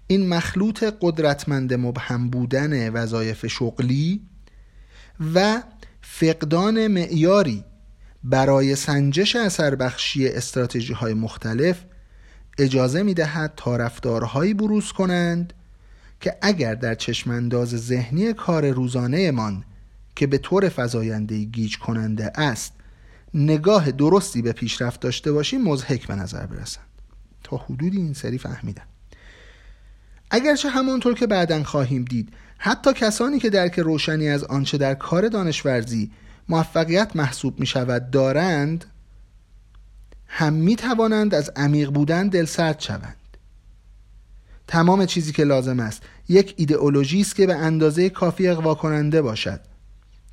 این 0.06 0.28
مخلوط 0.28 0.84
قدرتمند 1.00 1.74
مبهم 1.74 2.30
بودن 2.30 2.88
وظایف 2.88 3.46
شغلی 3.46 4.20
و 5.34 5.62
فقدان 6.00 6.86
معیاری 6.86 7.64
برای 8.24 8.76
سنجش 8.76 9.36
اثر 9.36 9.74
بخشی 9.74 10.28
استراتژی 10.28 10.92
های 10.92 11.14
مختلف 11.14 11.84
اجازه 12.58 13.02
می 13.02 13.14
دهد 13.14 13.52
تا 13.56 13.76
رفتارهایی 13.76 14.54
بروز 14.54 14.92
کنند 14.92 15.52
که 16.20 16.36
اگر 16.42 16.74
در 16.74 16.94
چشمانداز 16.94 17.68
ذهنی 17.68 18.32
کار 18.32 18.70
روزانه 18.70 19.30
من 19.30 19.64
که 20.16 20.26
به 20.26 20.38
طور 20.38 20.68
فضاینده 20.68 21.44
گیج 21.44 21.78
کننده 21.78 22.32
است 22.40 22.72
نگاه 23.34 23.92
درستی 23.92 24.42
به 24.42 24.52
پیشرفت 24.52 25.00
داشته 25.00 25.32
باشیم 25.32 25.62
مزهک 25.62 26.06
به 26.06 26.14
نظر 26.14 26.46
برسند 26.46 26.84
تا 27.44 27.56
حدودی 27.56 27.96
این 27.96 28.14
سری 28.14 28.38
فهمیدم 28.38 28.86
اگرچه 30.30 30.68
همانطور 30.68 31.14
که 31.14 31.26
بعدا 31.26 31.64
خواهیم 31.64 32.04
دید 32.04 32.32
حتی 32.58 32.92
کسانی 32.92 33.38
که 33.38 33.50
درک 33.50 33.78
روشنی 33.78 34.28
از 34.28 34.44
آنچه 34.44 34.78
در 34.78 34.94
کار 34.94 35.28
دانشورزی 35.28 36.10
موفقیت 36.48 37.16
محسوب 37.16 37.60
می 37.60 37.66
شود 37.66 38.10
دارند 38.10 38.84
هم 40.26 40.52
می 40.52 40.76
توانند 40.76 41.34
از 41.34 41.50
عمیق 41.56 41.90
بودن 41.90 42.28
دلسرد 42.28 42.80
شوند. 42.80 43.16
تمام 44.68 45.06
چیزی 45.06 45.32
که 45.32 45.44
لازم 45.44 45.80
است 45.80 46.02
یک 46.28 46.54
ایدئولوژی 46.56 47.20
است 47.20 47.36
که 47.36 47.46
به 47.46 47.54
اندازه 47.54 48.10
کافی 48.10 48.48
اغوا 48.48 48.74
کننده 48.74 49.22
باشد. 49.22 49.60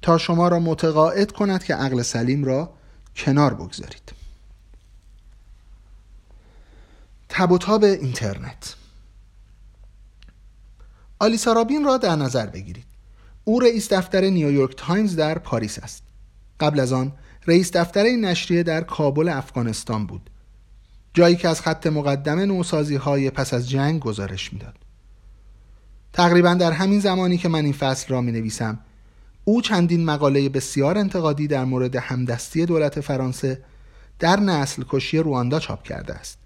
تا 0.02 0.18
شما 0.18 0.48
را 0.48 0.60
متقاعد 0.60 1.32
کند 1.32 1.64
که 1.64 1.76
عقل 1.76 2.02
سلیم 2.02 2.44
را 2.44 2.74
کنار 3.18 3.54
بگذارید. 3.54 4.12
تب 7.30 7.52
و 7.52 7.58
تاب 7.58 7.84
اینترنت. 7.84 8.76
آلیسا 11.20 11.54
رابین 11.54 11.84
را 11.84 11.98
در 11.98 12.16
نظر 12.16 12.46
بگیرید. 12.46 12.86
او 13.44 13.60
رئیس 13.60 13.94
دفتر 13.94 14.22
نیویورک 14.22 14.74
تایمز 14.78 15.16
در 15.16 15.40
پاریس 15.40 15.80
است. 15.80 16.04
قبل 16.60 16.80
از 16.80 16.94
آن 16.94 17.12
رئیس 17.48 17.72
دفتر 17.72 18.04
این 18.04 18.26
نشریه 18.26 18.64
در 18.64 18.82
کابل 18.82 19.30
افغانستان 19.30 20.08
بود. 20.08 20.30
جایی 21.14 21.36
که 21.36 21.48
از 21.48 21.62
خط 21.62 21.88
مقدم 21.88 22.40
نوسازی 22.40 22.96
های 22.96 23.30
پس 23.30 23.54
از 23.54 23.70
جنگ 23.70 24.00
گزارش 24.00 24.54
می‌داد. 24.54 24.76
تقریبا 26.14 26.54
در 26.54 26.72
همین 26.72 27.00
زمانی 27.00 27.38
که 27.38 27.50
من 27.50 27.64
این 27.64 27.74
فصل 27.74 28.08
را 28.08 28.22
می 28.22 28.32
نویسم 28.32 28.80
او 29.50 29.62
چندین 29.62 30.06
مقاله 30.06 30.50
بسیار 30.50 30.98
انتقادی 30.98 31.48
در 31.48 31.66
مورد 31.66 31.96
همدستی 31.96 32.66
دولت 32.66 33.02
فرانسه 33.02 33.64
در 34.20 34.40
نسل 34.40 34.84
کشی 34.90 35.18
رواندا 35.18 35.60
چاپ 35.60 35.84
کرده 35.84 36.14
است. 36.14 36.38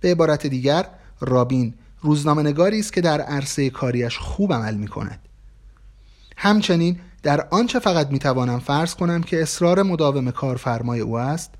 به 0.00 0.10
عبارت 0.10 0.46
دیگر 0.46 0.86
رابین 1.20 1.74
روزنامه‌نگاری 2.00 2.80
است 2.80 2.92
که 2.92 3.00
در 3.00 3.20
عرصه 3.20 3.70
کاریش 3.70 4.18
خوب 4.18 4.52
عمل 4.52 4.74
می 4.74 4.88
کند 4.88 5.18
همچنین 6.36 7.00
در 7.22 7.48
آنچه 7.50 7.78
فقط 7.78 8.10
می 8.10 8.18
توانم 8.18 8.58
فرض 8.58 8.94
کنم 8.94 9.22
که 9.22 9.42
اصرار 9.42 9.82
مداوم 9.82 10.30
کارفرمای 10.30 11.00
او 11.00 11.18
است 11.18 11.50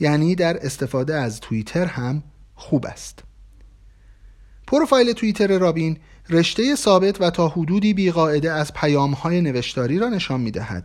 یعنی 0.00 0.34
در 0.34 0.66
استفاده 0.66 1.14
از 1.14 1.40
توییتر 1.40 1.84
هم 1.84 2.22
خوب 2.54 2.86
است. 2.86 3.22
پروفایل 4.66 5.12
توییتر 5.12 5.58
رابین 5.58 5.98
رشته 6.30 6.74
ثابت 6.74 7.20
و 7.20 7.30
تا 7.30 7.48
حدودی 7.48 7.94
بیقاعده 7.94 8.52
از 8.52 8.72
پیام 8.72 9.12
های 9.12 9.40
نوشتاری 9.40 9.98
را 9.98 10.08
نشان 10.08 10.40
می 10.40 10.50
دهد 10.50 10.84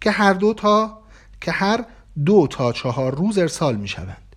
که 0.00 0.10
هر 0.10 0.32
دو 0.32 0.54
تا 0.54 0.98
که 1.40 1.50
هر 1.50 1.84
دو 2.24 2.46
تا 2.50 2.72
چهار 2.72 3.14
روز 3.14 3.38
ارسال 3.38 3.76
می 3.76 3.88
شوند 3.88 4.36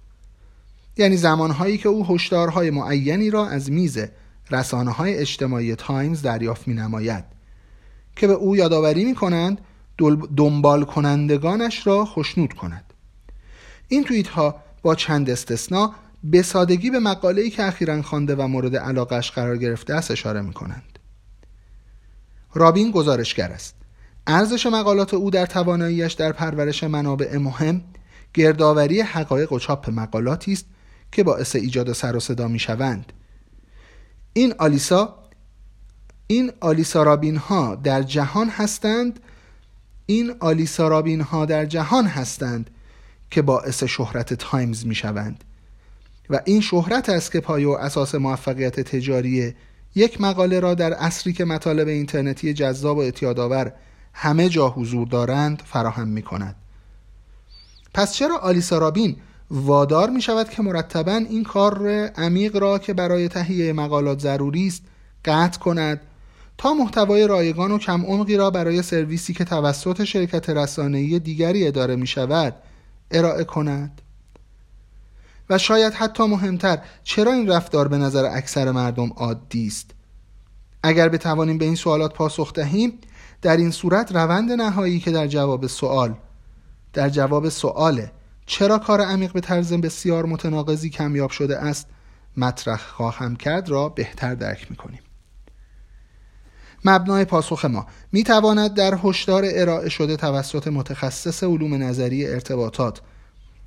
یعنی 0.97 1.17
زمانهایی 1.17 1.77
که 1.77 1.89
او 1.89 2.05
هشدارهای 2.05 2.69
معینی 2.69 3.29
را 3.29 3.47
از 3.47 3.71
میز 3.71 3.97
رسانه 4.51 4.91
های 4.91 5.17
اجتماعی 5.17 5.75
تایمز 5.75 6.21
دریافت 6.21 6.67
می 6.67 6.73
نماید 6.73 7.23
که 8.15 8.27
به 8.27 8.33
او 8.33 8.55
یادآوری 8.55 9.05
می 9.05 9.15
کنند 9.15 9.61
دنبال 10.37 10.83
کنندگانش 10.83 11.87
را 11.87 12.05
خشنود 12.05 12.53
کند. 12.53 12.93
این 13.87 14.03
توییت 14.03 14.27
ها 14.27 14.55
با 14.81 14.95
چند 14.95 15.29
استثنا 15.29 15.93
به 16.23 16.41
سادگی 16.41 16.89
به 16.89 16.99
مقاله‌ای 16.99 17.49
که 17.49 17.63
اخیرا 17.63 18.01
خوانده 18.01 18.35
و 18.35 18.47
مورد 18.47 18.75
علاقش 18.75 19.31
قرار 19.31 19.57
گرفته 19.57 19.93
است 19.93 20.11
اشاره 20.11 20.41
می 20.41 20.53
کنند. 20.53 20.99
رابین 22.53 22.91
گزارشگر 22.91 23.51
است. 23.51 23.75
ارزش 24.27 24.65
مقالات 24.65 25.13
او 25.13 25.31
در 25.31 25.45
تواناییش 25.45 26.13
در 26.13 26.31
پرورش 26.31 26.83
منابع 26.83 27.37
مهم 27.37 27.81
گردآوری 28.33 29.01
حقایق 29.01 29.51
و 29.51 29.59
چاپ 29.59 29.89
مقالاتی 29.89 30.53
است 30.53 30.65
که 31.11 31.23
باعث 31.23 31.55
ایجاد 31.55 31.93
سر 31.93 32.15
و 32.15 32.19
صدا 32.19 32.47
می 32.47 32.59
شوند 32.59 33.13
این 34.33 34.53
آلیسا 34.59 35.19
این 36.27 36.51
آلیسا 36.59 37.03
رابین 37.03 37.37
ها 37.37 37.75
در 37.75 38.03
جهان 38.03 38.49
هستند 38.49 39.19
این 40.05 40.33
آلیسا 40.39 40.87
رابین 40.87 41.21
ها 41.21 41.45
در 41.45 41.65
جهان 41.65 42.05
هستند 42.05 42.69
که 43.31 43.41
باعث 43.41 43.83
شهرت 43.83 44.33
تایمز 44.33 44.85
می 44.85 44.95
شوند 44.95 45.43
و 46.29 46.39
این 46.45 46.61
شهرت 46.61 47.09
است 47.09 47.31
که 47.31 47.39
پایه 47.39 47.67
و 47.67 47.71
اساس 47.71 48.15
موفقیت 48.15 48.79
تجاری 48.79 49.53
یک 49.95 50.21
مقاله 50.21 50.59
را 50.59 50.73
در 50.73 50.93
عصری 50.93 51.33
که 51.33 51.45
مطالب 51.45 51.87
اینترنتی 51.87 52.53
جذاب 52.53 52.97
و 52.97 52.99
اعتیادآور 52.99 53.73
همه 54.13 54.49
جا 54.49 54.69
حضور 54.69 55.07
دارند 55.07 55.61
فراهم 55.65 56.07
می 56.07 56.21
کند. 56.21 56.55
پس 57.93 58.13
چرا 58.13 58.37
آلیسا 58.37 58.77
رابین 58.77 59.15
وادار 59.51 60.09
می 60.09 60.21
شود 60.21 60.49
که 60.49 60.61
مرتبا 60.61 61.11
این 61.11 61.43
کار 61.43 61.87
عمیق 62.15 62.55
را 62.55 62.79
که 62.79 62.93
برای 62.93 63.27
تهیه 63.27 63.73
مقالات 63.73 64.19
ضروری 64.19 64.67
است 64.67 64.81
قطع 65.25 65.59
کند 65.59 66.01
تا 66.57 66.73
محتوای 66.73 67.27
رایگان 67.27 67.71
و 67.71 67.77
کم 67.77 68.05
عمقی 68.05 68.37
را 68.37 68.49
برای 68.49 68.81
سرویسی 68.81 69.33
که 69.33 69.43
توسط 69.43 70.03
شرکت 70.03 70.49
رسانه‌ای 70.49 71.19
دیگری 71.19 71.67
اداره 71.67 71.95
می 71.95 72.07
شود 72.07 72.55
ارائه 73.11 73.43
کند؟ 73.43 74.01
و 75.53 75.57
شاید 75.57 75.93
حتی 75.93 76.23
مهمتر 76.23 76.79
چرا 77.03 77.33
این 77.33 77.47
رفتار 77.47 77.87
به 77.87 77.97
نظر 77.97 78.25
اکثر 78.25 78.71
مردم 78.71 79.09
عادی 79.15 79.67
است؟ 79.67 79.91
اگر 80.83 81.09
بتوانیم 81.09 81.57
به 81.57 81.65
این 81.65 81.75
سوالات 81.75 82.13
پاسخ 82.13 82.53
دهیم 82.53 82.99
در 83.41 83.57
این 83.57 83.71
صورت 83.71 84.15
روند 84.15 84.51
نهایی 84.51 84.99
که 84.99 85.11
در 85.11 85.27
جواب 85.27 85.67
سوال 85.67 86.15
در 86.93 87.09
جواب 87.09 87.49
سواله 87.49 88.11
چرا 88.45 88.77
کار 88.77 89.01
عمیق 89.01 89.33
به 89.33 89.41
طرز 89.41 89.73
بسیار 89.73 90.25
متناقضی 90.25 90.89
کمیاب 90.89 91.29
شده 91.29 91.57
است 91.57 91.87
مطرح 92.37 92.77
خواهم 92.77 93.35
کرد 93.35 93.69
را 93.69 93.89
بهتر 93.89 94.35
درک 94.35 94.71
می‌کنیم. 94.71 95.01
مبنای 96.85 97.25
پاسخ 97.25 97.65
ما 97.65 97.87
می 98.11 98.23
تواند 98.23 98.73
در 98.73 98.97
هشدار 99.03 99.43
ارائه 99.47 99.89
شده 99.89 100.17
توسط 100.17 100.67
متخصص 100.67 101.43
علوم 101.43 101.83
نظری 101.83 102.27
ارتباطات 102.27 103.01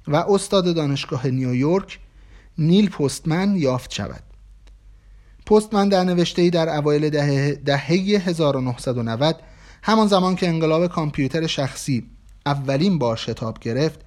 و 0.08 0.16
استاد 0.16 0.74
دانشگاه 0.74 1.26
نیویورک 1.26 1.98
نیل 2.58 2.90
پستمن 2.90 3.56
یافت 3.56 3.92
شود. 3.92 4.22
پستمن 5.46 5.88
در 5.88 6.04
نوشته 6.04 6.50
در 6.50 6.68
اوایل 6.68 7.10
دهه, 7.10 7.54
دهه 7.54 8.22
1990 8.26 9.40
همان 9.82 10.06
زمان 10.06 10.36
که 10.36 10.48
انقلاب 10.48 10.86
کامپیوتر 10.86 11.46
شخصی 11.46 12.10
اولین 12.46 12.98
بار 12.98 13.16
شتاب 13.16 13.58
گرفت 13.58 14.00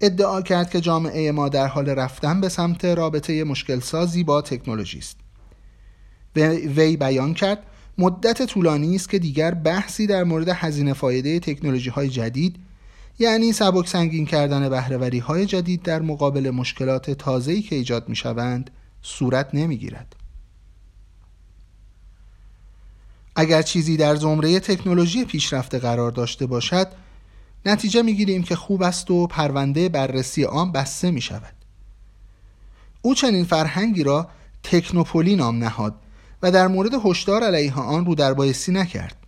ادعا 0.00 0.42
کرد 0.42 0.70
که 0.70 0.80
جامعه 0.80 1.32
ما 1.32 1.48
در 1.48 1.66
حال 1.66 1.88
رفتن 1.88 2.40
به 2.40 2.48
سمت 2.48 2.84
رابطه 2.84 3.44
مشکل 3.44 3.80
سازی 3.80 4.24
با 4.24 4.42
تکنولوژی 4.42 4.98
است. 4.98 5.16
وی 6.76 6.96
بیان 6.96 7.34
کرد 7.34 7.58
مدت 7.98 8.46
طولانی 8.46 8.96
است 8.96 9.10
که 9.10 9.18
دیگر 9.18 9.54
بحثی 9.54 10.06
در 10.06 10.24
مورد 10.24 10.48
هزینه 10.48 10.92
فایده 10.92 11.40
تکنولوژی 11.40 11.90
های 11.90 12.08
جدید 12.08 12.56
یعنی 13.18 13.52
سبک 13.52 13.88
سنگین 13.88 14.26
کردن 14.26 14.68
بهرهوری 14.68 15.18
های 15.18 15.46
جدید 15.46 15.82
در 15.82 16.02
مقابل 16.02 16.50
مشکلات 16.50 17.10
تازه‌ای 17.10 17.62
که 17.62 17.76
ایجاد 17.76 18.08
می 18.08 18.16
شوند 18.16 18.70
صورت 19.02 19.54
نمی 19.54 19.76
گیرد. 19.76 20.16
اگر 23.36 23.62
چیزی 23.62 23.96
در 23.96 24.16
زمره 24.16 24.60
تکنولوژی 24.60 25.24
پیشرفته 25.24 25.78
قرار 25.78 26.10
داشته 26.10 26.46
باشد 26.46 26.88
نتیجه 27.66 28.02
می 28.02 28.14
گیریم 28.14 28.42
که 28.42 28.56
خوب 28.56 28.82
است 28.82 29.10
و 29.10 29.26
پرونده 29.26 29.88
بررسی 29.88 30.44
آن 30.44 30.72
بسته 30.72 31.10
می 31.10 31.20
شود. 31.20 31.54
او 33.02 33.14
چنین 33.14 33.44
فرهنگی 33.44 34.02
را 34.02 34.28
تکنوپولی 34.62 35.36
نام 35.36 35.64
نهاد 35.64 35.94
و 36.42 36.50
در 36.50 36.66
مورد 36.66 36.94
هشدار 37.04 37.42
علیه 37.42 37.78
آن 37.78 38.06
رو 38.06 38.14
در 38.14 38.34
بایستی 38.34 38.72
نکرد 38.72 39.23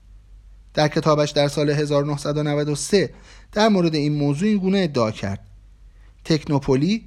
در 0.76 0.88
کتابش 0.88 1.30
در 1.30 1.48
سال 1.48 1.70
1993 1.70 3.14
در 3.52 3.68
مورد 3.68 3.94
این 3.94 4.12
موضوع 4.12 4.48
این 4.48 4.58
گونه 4.58 4.78
ادعا 4.78 5.10
کرد. 5.10 5.46
تکنوپولی 6.24 7.04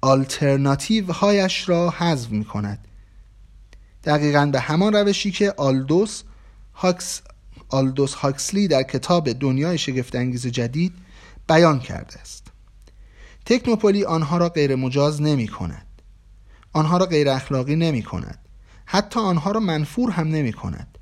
آلترناتیو 0.00 1.12
هایش 1.12 1.68
را 1.68 1.90
حذف 1.90 2.30
می 2.30 2.44
کند 2.44 2.88
دقیقا 4.04 4.46
به 4.46 4.60
همان 4.60 4.92
روشی 4.92 5.30
که 5.30 5.54
آلدوس 5.56 6.22
هاکس 6.74 7.22
آلدوس 7.68 8.14
هاکسلی 8.14 8.68
در 8.68 8.82
کتاب 8.82 9.32
دنیای 9.32 9.78
شگفتانگیز 9.78 10.46
جدید 10.46 10.92
بیان 11.48 11.80
کرده 11.80 12.20
است. 12.20 12.46
تکنوپولی 13.46 14.04
آنها 14.04 14.36
را 14.36 14.48
غیر 14.48 14.76
مجاز 14.76 15.22
نمی 15.22 15.48
کند. 15.48 15.86
آنها 16.72 16.96
را 16.96 17.06
غیر 17.06 17.28
اخلاقی 17.28 17.76
نمی 17.76 18.02
کند. 18.02 18.38
حتی 18.86 19.20
آنها 19.20 19.50
را 19.50 19.60
منفور 19.60 20.10
هم 20.10 20.28
نمی 20.28 20.52
کند. 20.52 20.98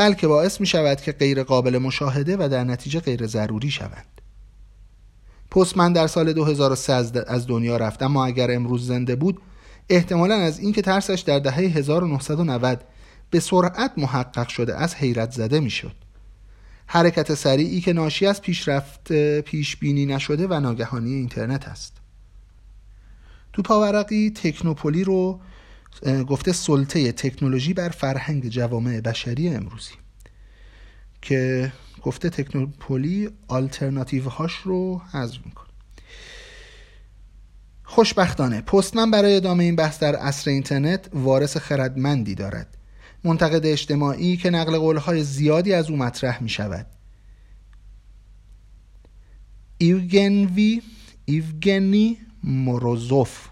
بلکه 0.00 0.26
باعث 0.26 0.60
می 0.60 0.66
شود 0.66 1.00
که 1.00 1.12
غیر 1.12 1.42
قابل 1.42 1.78
مشاهده 1.78 2.36
و 2.36 2.48
در 2.48 2.64
نتیجه 2.64 3.00
غیر 3.00 3.26
ضروری 3.26 3.70
شوند 3.70 4.20
پستمن 5.50 5.92
در 5.92 6.06
سال 6.06 6.32
2003 6.32 6.92
از 7.26 7.46
دنیا 7.46 7.76
رفت 7.76 8.02
اما 8.02 8.26
اگر 8.26 8.50
امروز 8.50 8.86
زنده 8.86 9.16
بود 9.16 9.40
احتمالا 9.88 10.34
از 10.34 10.58
اینکه 10.58 10.82
ترسش 10.82 11.20
در 11.20 11.38
دهه 11.38 11.58
1990 11.58 12.84
به 13.30 13.40
سرعت 13.40 13.92
محقق 13.96 14.48
شده 14.48 14.76
از 14.76 14.94
حیرت 14.94 15.32
زده 15.32 15.60
می‌شد. 15.60 15.94
حرکت 16.86 17.34
سریعی 17.34 17.80
که 17.80 17.92
ناشی 17.92 18.26
از 18.26 18.42
پیشرفت 18.42 19.12
پیش 19.40 19.76
بینی 19.76 20.06
نشده 20.06 20.46
و 20.46 20.60
ناگهانی 20.60 21.14
اینترنت 21.14 21.68
است. 21.68 21.96
تو 23.52 23.62
پاورقی 23.62 24.30
تکنوپولی 24.30 25.04
رو 25.04 25.40
گفته 26.28 26.52
سلطه 26.52 27.12
تکنولوژی 27.12 27.74
بر 27.74 27.88
فرهنگ 27.88 28.48
جوامع 28.48 29.00
بشری 29.00 29.48
امروزی. 29.48 29.94
که 31.22 31.72
گفته 32.02 32.30
تکنوپولی 32.30 33.30
آلترناتیو 33.48 34.28
هاش 34.28 34.52
رو 34.52 34.98
حذف 35.12 35.38
می‌کنه. 35.46 35.66
خوشبختانه 37.84 38.60
پستمن 38.60 39.10
برای 39.10 39.36
ادامه 39.36 39.64
این 39.64 39.76
بحث 39.76 39.98
در 39.98 40.16
عصر 40.16 40.50
اینترنت 40.50 41.08
وارث 41.12 41.56
خردمندی 41.56 42.34
دارد. 42.34 42.76
منتقد 43.24 43.66
اجتماعی 43.66 44.36
که 44.36 44.50
نقل 44.50 44.78
قولهای 44.78 45.24
زیادی 45.24 45.72
از 45.72 45.90
او 45.90 45.96
مطرح 45.96 46.42
می 46.42 46.48
شود 46.48 46.86
ایوگنوی 49.78 50.82
ایوگنی 51.24 52.18
موروزوف 52.44 53.48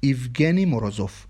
ایوگنی 0.00 0.64
موروزوف 0.64 1.24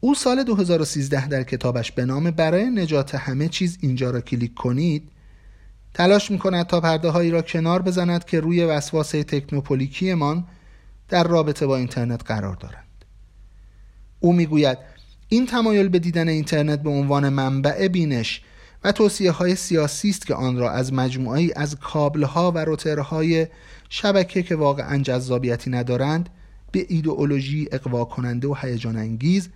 او 0.00 0.14
سال 0.14 0.42
2013 0.44 1.28
در 1.28 1.42
کتابش 1.42 1.92
به 1.92 2.04
نام 2.04 2.30
برای 2.30 2.64
نجات 2.64 3.14
همه 3.14 3.48
چیز 3.48 3.78
اینجا 3.80 4.10
را 4.10 4.20
کلیک 4.20 4.54
کنید 4.54 5.08
تلاش 5.94 6.30
می 6.30 6.38
کند 6.38 6.66
تا 6.66 6.80
پرده 6.80 7.08
هایی 7.08 7.30
را 7.30 7.42
کنار 7.42 7.82
بزند 7.82 8.24
که 8.24 8.40
روی 8.40 8.64
وسواسه 8.64 9.24
تکنوپولیکیمان 9.24 10.44
در 11.08 11.24
رابطه 11.24 11.66
با 11.66 11.76
اینترنت 11.76 12.22
قرار 12.26 12.54
دارند. 12.54 13.04
او 14.20 14.32
می‌گوید 14.32 14.78
این 15.28 15.46
تمایل 15.46 15.88
به 15.88 15.98
دیدن 15.98 16.28
اینترنت 16.28 16.82
به 16.82 16.90
عنوان 16.90 17.28
منبع 17.28 17.88
بینش 17.88 18.42
و 18.84 18.92
توصیه 18.92 19.30
های 19.30 19.54
سیاسی 19.54 20.10
است 20.10 20.26
که 20.26 20.34
آن 20.34 20.56
را 20.56 20.70
از 20.70 20.92
مجموعی 20.92 21.52
از 21.56 21.76
کابل 21.76 22.22
ها 22.22 22.52
و 22.52 22.58
روترهای 22.58 23.46
شبکه 23.88 24.42
که 24.42 24.56
واقعا 24.56 24.98
جذابیتی 24.98 25.70
ندارند 25.70 26.28
به 26.72 26.86
ایدئولوژی 26.88 27.68
اقوا 27.72 28.04
کننده 28.04 28.48
و 28.48 28.54
هیجان 28.54 28.96
انگیز 28.96 29.48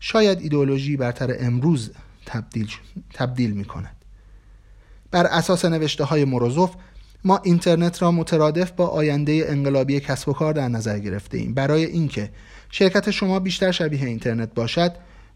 شاید 0.00 0.40
ایدئولوژی 0.40 0.96
برتر 0.96 1.36
امروز 1.40 1.90
تبدیل, 2.26 2.70
تبدیل 3.14 3.50
می 3.50 3.64
کند 3.64 3.96
بر 5.10 5.26
اساس 5.26 5.64
نوشته 5.64 6.04
های 6.04 6.24
مروزوف 6.24 6.74
ما 7.24 7.40
اینترنت 7.44 8.02
را 8.02 8.10
مترادف 8.10 8.70
با 8.70 8.86
آینده 8.86 9.44
انقلابی 9.48 10.00
کسب 10.00 10.28
و 10.28 10.32
کار 10.32 10.54
در 10.54 10.68
نظر 10.68 10.98
گرفته 10.98 11.38
ایم 11.38 11.54
برای 11.54 11.84
اینکه 11.84 12.30
شرکت 12.70 13.10
شما 13.10 13.40
بیشتر 13.40 13.70
شبیه 13.70 14.06
اینترنت 14.06 14.54
باشد 14.54 14.92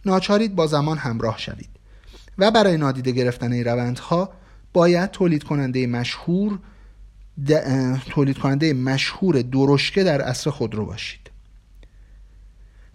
ناچارید 0.06 0.54
با 0.54 0.66
زمان 0.66 0.98
همراه 0.98 1.38
شوید 1.38 1.68
و 2.38 2.50
برای 2.50 2.76
نادیده 2.76 3.10
گرفتن 3.10 3.52
این 3.52 3.64
روندها 3.64 4.30
باید 4.72 5.10
تولید 5.10 5.44
کننده 5.44 5.86
مشهور 5.86 6.58
تولید 8.10 8.38
کننده 8.38 8.72
مشهور 8.72 9.42
درشکه 9.42 10.04
در 10.04 10.20
عصر 10.20 10.50
خودرو 10.50 10.86
باشید 10.86 11.30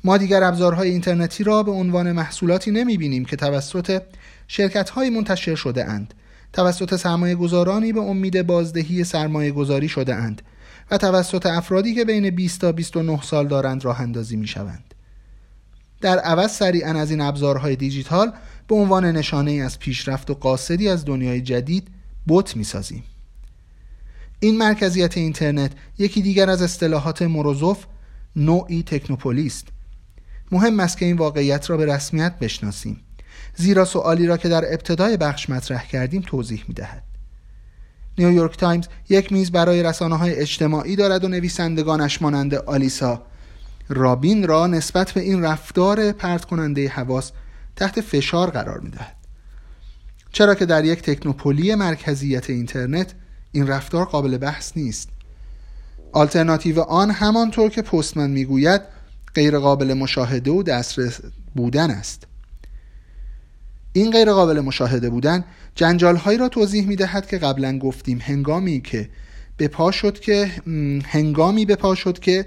ما 0.03 0.17
دیگر 0.17 0.43
ابزارهای 0.43 0.89
اینترنتی 0.89 1.43
را 1.43 1.63
به 1.63 1.71
عنوان 1.71 2.11
محصولاتی 2.11 2.71
نمی 2.71 2.97
بینیم 2.97 3.25
که 3.25 3.35
توسط 3.35 4.01
شرکت 4.47 4.89
های 4.89 5.09
منتشر 5.09 5.55
شده 5.55 5.85
اند 5.85 6.13
توسط 6.53 6.95
سرمایه 6.95 7.35
گذارانی 7.35 7.93
به 7.93 8.01
امید 8.01 8.41
بازدهی 8.41 9.03
سرمایه 9.03 9.51
گذاری 9.51 9.89
شده 9.89 10.15
اند 10.15 10.41
و 10.91 10.97
توسط 10.97 11.45
افرادی 11.45 11.95
که 11.95 12.05
بین 12.05 12.29
20 12.29 12.61
تا 12.61 12.71
29 12.71 13.21
سال 13.21 13.47
دارند 13.47 13.85
راه 13.85 14.01
اندازی 14.01 14.35
می 14.35 14.47
شوند. 14.47 14.93
در 16.01 16.19
عوض 16.19 16.51
سریعا 16.51 16.99
از 16.99 17.11
این 17.11 17.21
ابزارهای 17.21 17.75
دیجیتال 17.75 18.31
به 18.67 18.75
عنوان 18.75 19.05
نشانه 19.05 19.51
ای 19.51 19.61
از 19.61 19.79
پیشرفت 19.79 20.29
و 20.29 20.33
قاصدی 20.33 20.89
از 20.89 21.05
دنیای 21.05 21.41
جدید 21.41 21.87
بوت 22.27 22.57
می 22.57 22.63
سازیم. 22.63 23.03
این 24.39 24.57
مرکزیت 24.57 25.17
اینترنت 25.17 25.71
یکی 25.97 26.21
دیگر 26.21 26.49
از 26.49 26.61
اصطلاحات 26.61 27.21
مروزوف 27.21 27.85
نوعی 28.35 28.83
technopoly 28.83 29.53
است 29.53 29.67
مهم 30.51 30.79
است 30.79 30.97
که 30.97 31.05
این 31.05 31.17
واقعیت 31.17 31.69
را 31.69 31.77
به 31.77 31.85
رسمیت 31.85 32.39
بشناسیم 32.39 33.01
زیرا 33.55 33.85
سوالی 33.85 34.27
را 34.27 34.37
که 34.37 34.49
در 34.49 34.73
ابتدای 34.73 35.17
بخش 35.17 35.49
مطرح 35.49 35.87
کردیم 35.87 36.21
توضیح 36.21 36.63
می 36.67 36.73
دهد. 36.73 37.03
نیویورک 38.17 38.57
تایمز 38.57 38.87
یک 39.09 39.31
میز 39.31 39.51
برای 39.51 39.83
رسانه 39.83 40.17
های 40.17 40.35
اجتماعی 40.35 40.95
دارد 40.95 41.23
و 41.23 41.27
نویسندگانش 41.27 42.21
مانند 42.21 42.55
آلیسا 42.55 43.25
رابین 43.89 44.47
را 44.47 44.67
نسبت 44.67 45.11
به 45.11 45.21
این 45.21 45.43
رفتار 45.43 46.11
پرت 46.11 46.45
کننده 46.45 46.89
حواس 46.89 47.31
تحت 47.75 48.01
فشار 48.01 48.49
قرار 48.49 48.79
می 48.79 48.89
دهد. 48.89 49.15
چرا 50.31 50.55
که 50.55 50.65
در 50.65 50.85
یک 50.85 51.01
technopoly 51.01 51.75
مرکزیت 51.75 52.49
اینترنت 52.49 53.13
این 53.55 53.67
رفتار 53.67 54.05
قابل 54.05 54.37
بحث 54.37 54.71
نیست. 54.75 55.09
آلترناتیو 56.11 56.79
آن 56.79 57.11
همانطور 57.11 57.69
که 57.69 57.81
پستمن 57.81 58.29
می‌گوید 58.29 58.81
غیر 59.35 59.59
قابل 59.59 59.93
مشاهده 59.93 60.51
و 60.51 60.63
دسترس 60.63 61.19
بودن 61.55 61.91
است. 61.91 62.27
این 63.93 64.11
غیر 64.11 64.31
قابل 64.31 64.59
مشاهده 64.59 65.09
بودن 65.09 65.43
جنجال 65.75 66.15
هایی 66.15 66.37
را 66.37 66.49
توضیح 66.49 66.87
می 66.87 66.95
دهد 66.95 67.27
که 67.27 67.37
قبلا 67.37 67.79
گفتیم 67.79 68.19
هنگامی 68.21 68.81
که 68.81 69.09
به 69.57 69.67
پا 69.67 69.91
شد 69.91 70.19
که 70.19 70.51
هنگامی 71.05 71.65
به 71.65 71.75
پا 71.75 71.95
شد 71.95 72.19
که 72.19 72.45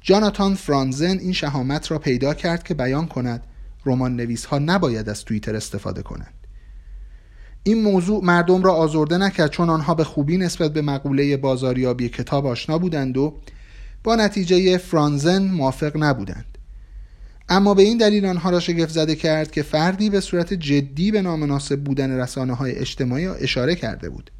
جاناتان 0.00 0.54
فرانزن 0.54 1.18
این 1.18 1.32
شهامت 1.32 1.90
را 1.90 1.98
پیدا 1.98 2.34
کرد 2.34 2.62
که 2.62 2.74
بیان 2.74 3.06
کند. 3.06 3.42
رمان 3.86 4.16
نویس 4.16 4.44
ها 4.44 4.58
نباید 4.58 5.08
از 5.08 5.24
توییتر 5.24 5.56
استفاده 5.56 6.02
کنند 6.02 6.33
این 7.66 7.82
موضوع 7.82 8.24
مردم 8.24 8.62
را 8.62 8.74
آزرده 8.74 9.16
نکرد 9.18 9.50
چون 9.50 9.70
آنها 9.70 9.94
به 9.94 10.04
خوبی 10.04 10.36
نسبت 10.36 10.72
به 10.72 10.82
مقوله 10.82 11.36
بازاریابی 11.36 12.08
کتاب 12.08 12.46
آشنا 12.46 12.78
بودند 12.78 13.16
و 13.16 13.34
با 14.04 14.16
نتیجه 14.16 14.78
فرانزن 14.78 15.42
موافق 15.42 15.92
نبودند. 15.96 16.58
اما 17.48 17.74
به 17.74 17.82
این 17.82 17.98
دلیل 17.98 18.26
آنها 18.26 18.50
را 18.50 18.60
شگفت 18.60 18.92
زده 18.92 19.14
کرد 19.14 19.50
که 19.50 19.62
فردی 19.62 20.10
به 20.10 20.20
صورت 20.20 20.54
جدی 20.54 21.10
به 21.10 21.22
نامناسب 21.22 21.80
بودن 21.80 22.10
رسانه 22.20 22.54
های 22.54 22.72
اجتماعی 22.72 23.26
اشاره 23.26 23.74
کرده 23.74 24.08
بود. 24.08 24.30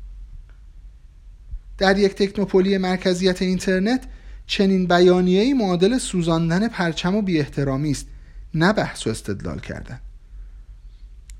در 1.79 1.99
یک 1.99 2.15
تکنوپولی 2.15 2.79
مرکزیت 2.79 3.43
اینترنت 3.43 4.05
چنین 4.47 4.87
بیانیه‌ای 4.87 5.53
معادل 5.53 5.99
سوزاندن 5.99 6.69
پرچم 6.69 7.15
و 7.17 7.23
بی 7.23 7.41
است 7.41 8.07
نه 8.55 8.73
بحث 8.73 9.07
و 9.07 9.11
استدلال 9.11 9.59
کردن. 9.59 10.01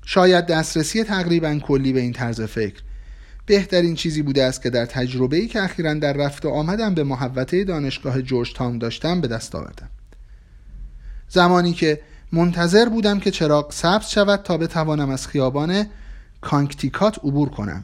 شاید 0.05 0.45
دسترسی 0.45 1.03
تقریبا 1.03 1.55
کلی 1.55 1.93
به 1.93 1.99
این 1.99 2.13
طرز 2.13 2.41
فکر. 2.41 2.81
بهترین 3.45 3.95
چیزی 3.95 4.21
بوده 4.21 4.43
است 4.43 4.61
که 4.61 4.69
در 4.69 4.85
تجربه 4.85 5.37
ای 5.37 5.47
که 5.47 5.63
اخیرا 5.63 5.93
در 5.93 6.13
رفت 6.13 6.45
و 6.45 6.49
آمدم 6.49 6.93
به 6.93 7.03
محوطه 7.03 7.63
دانشگاه 7.63 8.21
جورج 8.21 8.53
تاون 8.53 8.77
داشتم 8.77 9.21
به 9.21 9.27
دست 9.27 9.55
آوردم. 9.55 9.89
زمانی 11.29 11.73
که 11.73 12.01
منتظر 12.31 12.89
بودم 12.89 13.19
که 13.19 13.31
چراغ 13.31 13.71
سبز 13.71 14.07
شود 14.07 14.41
تا 14.43 14.57
بتوانم 14.57 15.09
از 15.09 15.27
خیابان 15.27 15.85
کانکتیکات 16.41 17.17
عبور 17.17 17.49
کنم. 17.49 17.83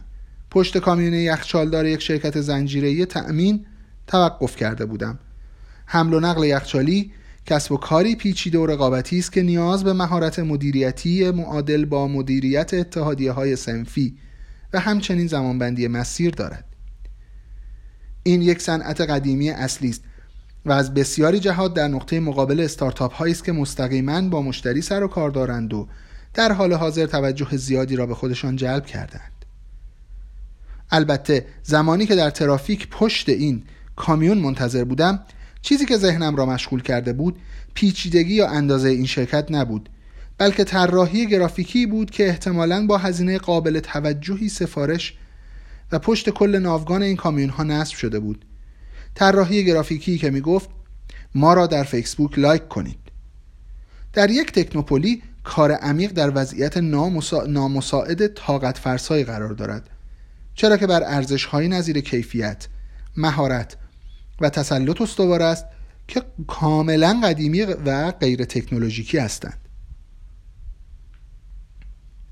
پشت 0.52 0.78
کامیون 0.78 1.14
یخچالدار 1.14 1.86
یک 1.86 2.02
شرکت 2.02 2.42
زنجیره‌ای 2.42 3.06
تأمین 3.06 3.66
توقف 4.08 4.56
کرده 4.56 4.86
بودم. 4.86 5.20
حمل 5.86 6.14
و 6.14 6.20
نقل 6.20 6.44
یخچالی 6.44 7.12
کسب 7.46 7.72
و 7.72 7.78
کاری 7.78 8.16
پیچیده 8.16 8.60
و 8.60 8.66
رقابتی 8.66 9.20
است 9.20 9.32
که 9.32 9.44
نیاز 9.44 9.84
به 9.84 9.94
مهارت 9.94 10.40
مدیریتی 10.40 11.32
معادل 11.32 11.86
با 11.86 12.08
مدیریت 12.08 12.74
اتحادیه 12.74 13.32
های 13.32 13.56
سنفی 13.56 14.18
و 14.74 14.80
همچنین 14.80 15.28
زمانبندی 15.28 15.88
مسیر 15.88 16.32
دارد. 16.32 16.66
این 18.24 18.42
یک 18.42 18.62
صنعت 18.62 19.02
قدیمی 19.02 19.50
اصلی 19.50 19.90
است 19.90 20.02
و 20.66 20.72
از 20.72 20.94
بسیاری 20.94 21.40
جهات 21.40 21.74
در 21.74 21.88
نقطه 21.88 22.20
مقابل 22.20 22.60
استارتاپ 22.60 23.14
هایی 23.14 23.34
است 23.34 23.44
که 23.44 23.52
مستقیما 23.52 24.22
با 24.22 24.42
مشتری 24.42 24.82
سر 24.82 25.04
و 25.04 25.08
کار 25.08 25.30
دارند 25.30 25.74
و 25.74 25.88
در 26.34 26.52
حال 26.52 26.74
حاضر 26.74 27.06
توجه 27.06 27.58
زیادی 27.58 27.96
را 27.96 28.06
به 28.06 28.16
خودشان 28.16 28.56
جلب 28.56 28.86
کردند 28.86 29.32
البته 30.92 31.46
زمانی 31.64 32.06
که 32.06 32.16
در 32.16 32.30
ترافیک 32.30 32.88
پشت 32.90 33.30
این 33.30 33.64
کامیون 33.96 34.38
منتظر 34.38 34.84
بودم 34.84 35.20
چیزی 35.62 35.86
که 35.86 35.98
ذهنم 35.98 36.36
را 36.36 36.46
مشغول 36.46 36.82
کرده 36.82 37.14
بود 37.14 37.40
پیچیدگی 37.74 38.34
یا 38.34 38.48
اندازه 38.50 38.90
این 38.90 39.06
شرکت 39.06 39.48
نبود. 39.50 39.90
بلکه 40.38 40.64
طراحی 40.64 41.28
گرافیکی 41.28 41.86
بود 41.86 42.12
که 42.12 42.28
احتمالا 42.28 42.86
با 42.86 42.98
هزینه 42.98 43.38
قابل 43.38 43.80
توجهی 43.80 44.50
سفارش 44.50 45.18
و 45.92 46.00
پشت 46.00 46.30
کل 46.30 46.56
ناوگان 46.56 47.04
این 47.04 47.16
کامیون 47.16 47.50
ها 47.50 47.64
نصب 47.64 47.96
شده 47.96 48.20
بود. 48.20 48.46
طراحی 49.16 49.66
گرافیکی 49.66 50.18
که 50.18 50.30
می 50.30 50.42
گفت 50.42 50.70
ما 51.36 51.54
را 51.54 51.68
در 51.68 51.84
فیسبوک 51.84 52.40
لایک 52.40 52.68
کنید. 52.68 53.00
در 54.14 54.30
یک 54.30 54.52
تکنوپولی 54.52 55.24
کار 55.44 55.72
عمیق 55.72 56.12
در 56.12 56.32
وضعیت 56.36 56.78
نامسا... 56.78 57.44
نامساعد 57.44 58.28
طاقت 58.28 58.78
فرسایی 58.78 59.24
قرار 59.24 59.54
دارد. 59.54 59.90
چرا 60.56 60.78
که 60.78 60.88
بر 60.88 61.04
ارزش 61.04 61.46
های 61.46 61.68
نظیر 61.68 62.00
کیفیت 62.00 62.68
مهارت 63.18 63.78
و 64.42 64.50
تسلط 64.50 65.02
استوار 65.02 65.42
است 65.42 65.66
که 66.08 66.24
کاملا 66.48 67.22
قدیمی 67.24 67.62
و 67.62 68.12
غیر 68.12 68.46
تکنولوژیکی 68.46 69.18
هستند. 69.18 69.58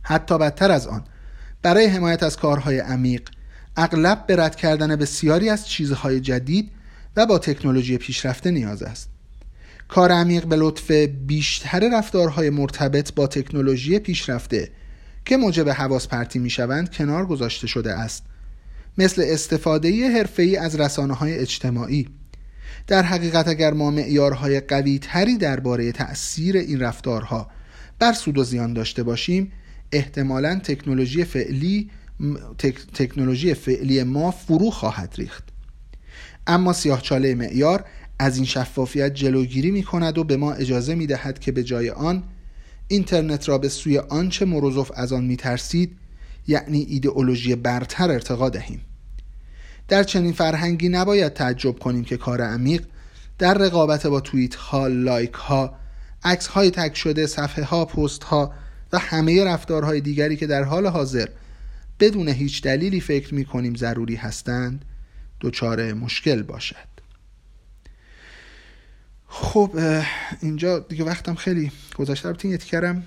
حتی 0.01 0.37
بدتر 0.37 0.71
از 0.71 0.87
آن 0.87 1.03
برای 1.61 1.85
حمایت 1.85 2.23
از 2.23 2.37
کارهای 2.37 2.79
عمیق 2.79 3.29
اغلب 3.75 4.27
به 4.27 4.35
رد 4.35 4.55
کردن 4.55 4.95
بسیاری 4.95 5.49
از 5.49 5.67
چیزهای 5.67 6.19
جدید 6.19 6.71
و 7.15 7.25
با 7.25 7.39
تکنولوژی 7.39 7.97
پیشرفته 7.97 8.51
نیاز 8.51 8.83
است. 8.83 9.09
کار 9.87 10.11
عمیق 10.11 10.45
به 10.45 10.55
لطف 10.55 10.91
بیشتر 11.25 11.89
رفتارهای 11.93 12.49
مرتبط 12.49 13.13
با 13.13 13.27
تکنولوژی 13.27 13.99
پیشرفته 13.99 14.71
که 15.25 15.37
موجب 15.37 15.69
حواس 15.69 16.07
پرتی 16.07 16.39
می 16.39 16.49
شوند 16.49 16.91
کنار 16.91 17.25
گذاشته 17.25 17.67
شده 17.67 17.93
است. 17.93 18.23
مثل 18.97 19.23
استفاده 19.25 20.17
حرفه‌ای 20.17 20.57
از 20.57 20.79
رسانه 20.79 21.13
های 21.13 21.37
اجتماعی. 21.37 22.07
در 22.87 23.03
حقیقت 23.03 23.47
اگر 23.47 23.73
ما 23.73 23.91
معیارهای 23.91 24.59
قوی 24.59 24.99
تری 24.99 25.37
درباره 25.37 25.91
تأثیر 25.91 26.57
این 26.57 26.79
رفتارها 26.79 27.47
بر 27.99 28.13
سود 28.13 28.37
و 28.37 28.43
زیان 28.43 28.73
داشته 28.73 29.03
باشیم 29.03 29.51
احتمالا 29.91 30.59
تکنولوژی 30.63 31.23
فعلی 31.23 31.89
تکنولوژی 32.93 33.53
فعلی 33.53 34.03
ما 34.03 34.31
فرو 34.31 34.71
خواهد 34.71 35.13
ریخت. 35.17 35.43
اما 36.47 36.73
سیاهچاله 36.73 37.35
معیار 37.35 37.85
از 38.19 38.35
این 38.35 38.45
شفافیت 38.45 39.13
جلوگیری 39.13 39.71
می 39.71 39.83
کند 39.83 40.17
و 40.17 40.23
به 40.23 40.37
ما 40.37 40.53
اجازه 40.53 40.95
می 40.95 41.07
دهد 41.07 41.39
که 41.39 41.51
به 41.51 41.63
جای 41.63 41.89
آن 41.89 42.23
اینترنت 42.87 43.49
را 43.49 43.57
به 43.57 43.69
سوی 43.69 43.97
آنچه 43.97 44.45
مروزوف 44.45 44.91
از 44.95 45.13
آن 45.13 45.25
می 45.25 45.37
ترسید 45.37 45.97
یعنی 46.47 46.79
ایدئولوژی 46.81 47.55
برتر 47.55 48.11
ارتقا 48.11 48.49
دهیم. 48.49 48.81
در 49.87 50.03
چنین 50.03 50.33
فرهنگی 50.33 50.89
نباید 50.89 51.33
تعجب 51.33 51.79
کنیم 51.79 52.03
که 52.03 52.17
کار 52.17 52.41
عمیق 52.41 52.85
در 53.37 53.53
رقابت 53.53 54.07
با 54.07 54.19
توییت 54.19 54.55
ها، 54.55 54.87
لایک 54.87 55.33
ها، 55.33 55.75
عکس 56.23 56.47
های 56.47 56.71
تک 56.71 56.97
شده، 56.97 57.27
صفحه 57.27 57.63
ها، 57.63 57.85
پست 57.85 58.23
ها 58.23 58.53
و 58.93 58.99
همه 58.99 59.43
رفتارهای 59.43 60.01
دیگری 60.01 60.35
که 60.35 60.47
در 60.47 60.63
حال 60.63 60.87
حاضر 60.87 61.27
بدون 61.99 62.27
هیچ 62.27 62.63
دلیلی 62.63 63.01
فکر 63.01 63.35
می 63.35 63.45
کنیم 63.45 63.75
ضروری 63.75 64.15
هستند 64.15 64.85
دچار 65.41 65.93
مشکل 65.93 66.43
باشد. 66.43 66.89
خب 69.27 69.79
اینجا 70.41 70.79
دیگه 70.79 71.03
وقتم 71.03 71.35
خیلی 71.35 71.71
گذاشته 71.95 72.29
رو 72.29 72.35
کردم 72.57 73.03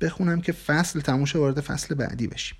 بخونم 0.00 0.40
که 0.40 0.52
فصل 0.52 1.00
تموش 1.00 1.36
وارد 1.36 1.60
فصل 1.60 1.94
بعدی 1.94 2.26
بشیم. 2.26 2.58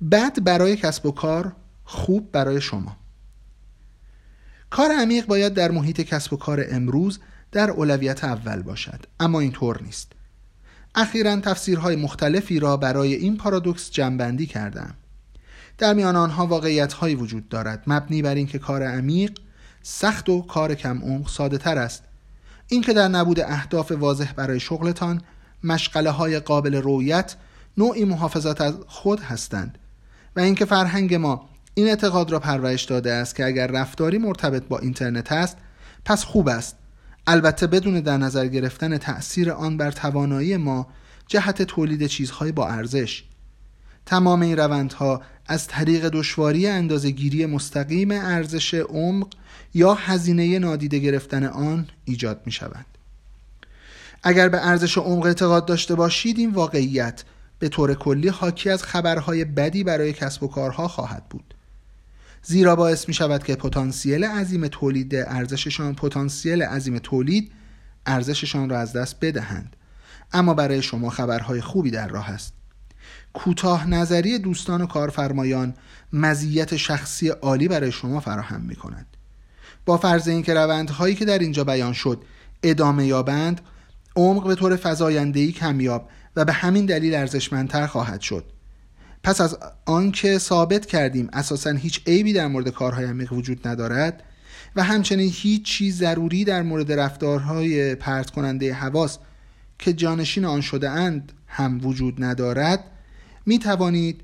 بعد 0.00 0.44
برای 0.44 0.76
کسب 0.76 1.06
و 1.06 1.12
کار 1.12 1.56
خوب 1.84 2.32
برای 2.32 2.60
شما. 2.60 2.96
کار 4.70 4.90
عمیق 4.92 5.26
باید 5.26 5.54
در 5.54 5.70
محیط 5.70 6.00
کسب 6.00 6.32
و 6.32 6.36
کار 6.36 6.64
امروز 6.70 7.20
در 7.52 7.70
اولویت 7.70 8.24
اول 8.24 8.62
باشد 8.62 9.06
اما 9.20 9.40
اینطور 9.40 9.82
نیست. 9.82 10.12
اخیرا 10.94 11.36
تفسیرهای 11.36 11.96
مختلفی 11.96 12.58
را 12.58 12.76
برای 12.76 13.14
این 13.14 13.36
پارادوکس 13.36 13.90
جمعبندی 13.90 14.46
کردم. 14.46 14.94
در 15.78 15.94
میان 15.94 16.16
آنها 16.16 16.46
واقعیت 16.46 16.92
هایی 16.92 17.14
وجود 17.14 17.48
دارد 17.48 17.82
مبنی 17.86 18.22
بر 18.22 18.34
اینکه 18.34 18.58
کار 18.58 18.82
عمیق 18.82 19.38
سخت 19.82 20.28
و 20.28 20.42
کار 20.42 20.74
کم 20.74 20.98
عمق 20.98 21.28
ساده 21.28 21.58
تر 21.58 21.78
است. 21.78 22.02
اینکه 22.68 22.92
در 22.92 23.08
نبود 23.08 23.40
اهداف 23.40 23.92
واضح 23.92 24.32
برای 24.32 24.60
شغلتان 24.60 25.22
مشغله 25.64 26.10
های 26.10 26.40
قابل 26.40 26.74
رویت 26.74 27.36
نوعی 27.78 28.04
محافظت 28.04 28.60
از 28.60 28.74
خود 28.86 29.20
هستند 29.20 29.78
و 30.36 30.40
اینکه 30.40 30.64
فرهنگ 30.64 31.14
ما 31.14 31.48
این 31.74 31.88
اعتقاد 31.88 32.32
را 32.32 32.38
پرورش 32.38 32.84
داده 32.84 33.12
است 33.12 33.34
که 33.34 33.46
اگر 33.46 33.66
رفتاری 33.66 34.18
مرتبط 34.18 34.62
با 34.62 34.78
اینترنت 34.78 35.32
است 35.32 35.56
پس 36.04 36.24
خوب 36.24 36.48
است 36.48 36.76
البته 37.26 37.66
بدون 37.66 38.00
در 38.00 38.16
نظر 38.16 38.46
گرفتن 38.46 38.98
تأثیر 38.98 39.50
آن 39.50 39.76
بر 39.76 39.90
توانایی 39.90 40.56
ما 40.56 40.86
جهت 41.26 41.62
تولید 41.62 42.06
چیزهای 42.06 42.52
با 42.52 42.68
ارزش 42.68 43.24
تمام 44.06 44.40
این 44.40 44.56
روندها 44.56 45.22
از 45.46 45.66
طریق 45.66 46.08
دشواری 46.08 46.66
اندازهگیری 46.66 47.46
مستقیم 47.46 48.10
ارزش 48.10 48.74
عمق 48.74 49.28
یا 49.74 49.94
هزینه 49.94 50.58
نادیده 50.58 50.98
گرفتن 50.98 51.44
آن 51.44 51.88
ایجاد 52.04 52.40
می 52.46 52.52
شوند. 52.52 52.91
اگر 54.22 54.48
به 54.48 54.66
ارزش 54.66 54.98
عمق 54.98 55.26
اعتقاد 55.26 55.66
داشته 55.66 55.94
باشید 55.94 56.38
این 56.38 56.50
واقعیت 56.50 57.24
به 57.58 57.68
طور 57.68 57.94
کلی 57.94 58.28
حاکی 58.28 58.70
از 58.70 58.82
خبرهای 58.82 59.44
بدی 59.44 59.84
برای 59.84 60.12
کسب 60.12 60.42
و 60.42 60.48
کارها 60.48 60.88
خواهد 60.88 61.28
بود. 61.28 61.54
زیرا 62.42 62.76
باعث 62.76 63.08
می 63.08 63.14
شود 63.14 63.44
که 63.44 63.56
پتانسیل 63.56 64.24
عظیم 64.24 64.68
تولید 64.68 65.14
ارزششان 65.14 65.94
پتانسیل 65.94 66.62
عظیم 66.62 66.98
تولید 66.98 67.52
ارزششان 68.06 68.70
را 68.70 68.78
از 68.78 68.92
دست 68.92 69.16
بدهند. 69.20 69.76
اما 70.32 70.54
برای 70.54 70.82
شما 70.82 71.10
خبرهای 71.10 71.60
خوبی 71.60 71.90
در 71.90 72.08
راه 72.08 72.30
است. 72.30 72.52
کوتاه 73.32 73.88
نظری 73.88 74.38
دوستان 74.38 74.82
و 74.82 74.86
کارفرمایان 74.86 75.74
مزیت 76.12 76.76
شخصی 76.76 77.28
عالی 77.28 77.68
برای 77.68 77.92
شما 77.92 78.20
فراهم 78.20 78.60
می 78.60 78.76
کند 78.76 79.06
با 79.86 79.96
فرض 79.96 80.28
اینکه 80.28 80.54
روندهایی 80.54 81.14
که 81.14 81.24
در 81.24 81.38
اینجا 81.38 81.64
بیان 81.64 81.92
شد 81.92 82.24
ادامه 82.62 83.06
یابند 83.06 83.60
عمق 84.16 84.46
به 84.46 84.54
طور 84.54 84.78
فزایندهای 84.82 85.52
کمیاب 85.52 86.08
و 86.36 86.44
به 86.44 86.52
همین 86.52 86.86
دلیل 86.86 87.14
ارزشمندتر 87.14 87.86
خواهد 87.86 88.20
شد. 88.20 88.44
پس 89.22 89.40
از 89.40 89.58
آنکه 89.86 90.38
ثابت 90.38 90.86
کردیم 90.86 91.28
اساسا 91.32 91.70
هیچ 91.70 92.02
عیبی 92.06 92.32
در 92.32 92.46
مورد 92.46 92.68
کارهای 92.68 93.04
عمیق 93.04 93.32
وجود 93.32 93.68
ندارد 93.68 94.22
و 94.76 94.82
همچنین 94.82 95.30
هیچ 95.34 95.62
چیز 95.62 95.98
ضروری 95.98 96.44
در 96.44 96.62
مورد 96.62 96.92
رفتارهای 96.92 97.94
پرت 97.94 98.30
کننده 98.30 98.74
حواس 98.74 99.18
که 99.78 99.92
جانشین 99.92 100.44
آن 100.44 100.60
شده 100.60 100.90
اند 100.90 101.32
هم 101.46 101.86
وجود 101.86 102.24
ندارد 102.24 102.84
می 103.46 103.58
توانید 103.58 104.20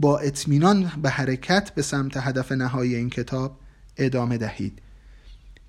با 0.00 0.18
اطمینان 0.18 0.92
به 1.02 1.10
حرکت 1.10 1.70
به 1.74 1.82
سمت 1.82 2.16
هدف 2.16 2.52
نهایی 2.52 2.94
این 2.94 3.10
کتاب 3.10 3.58
ادامه 3.96 4.38
دهید. 4.38 4.78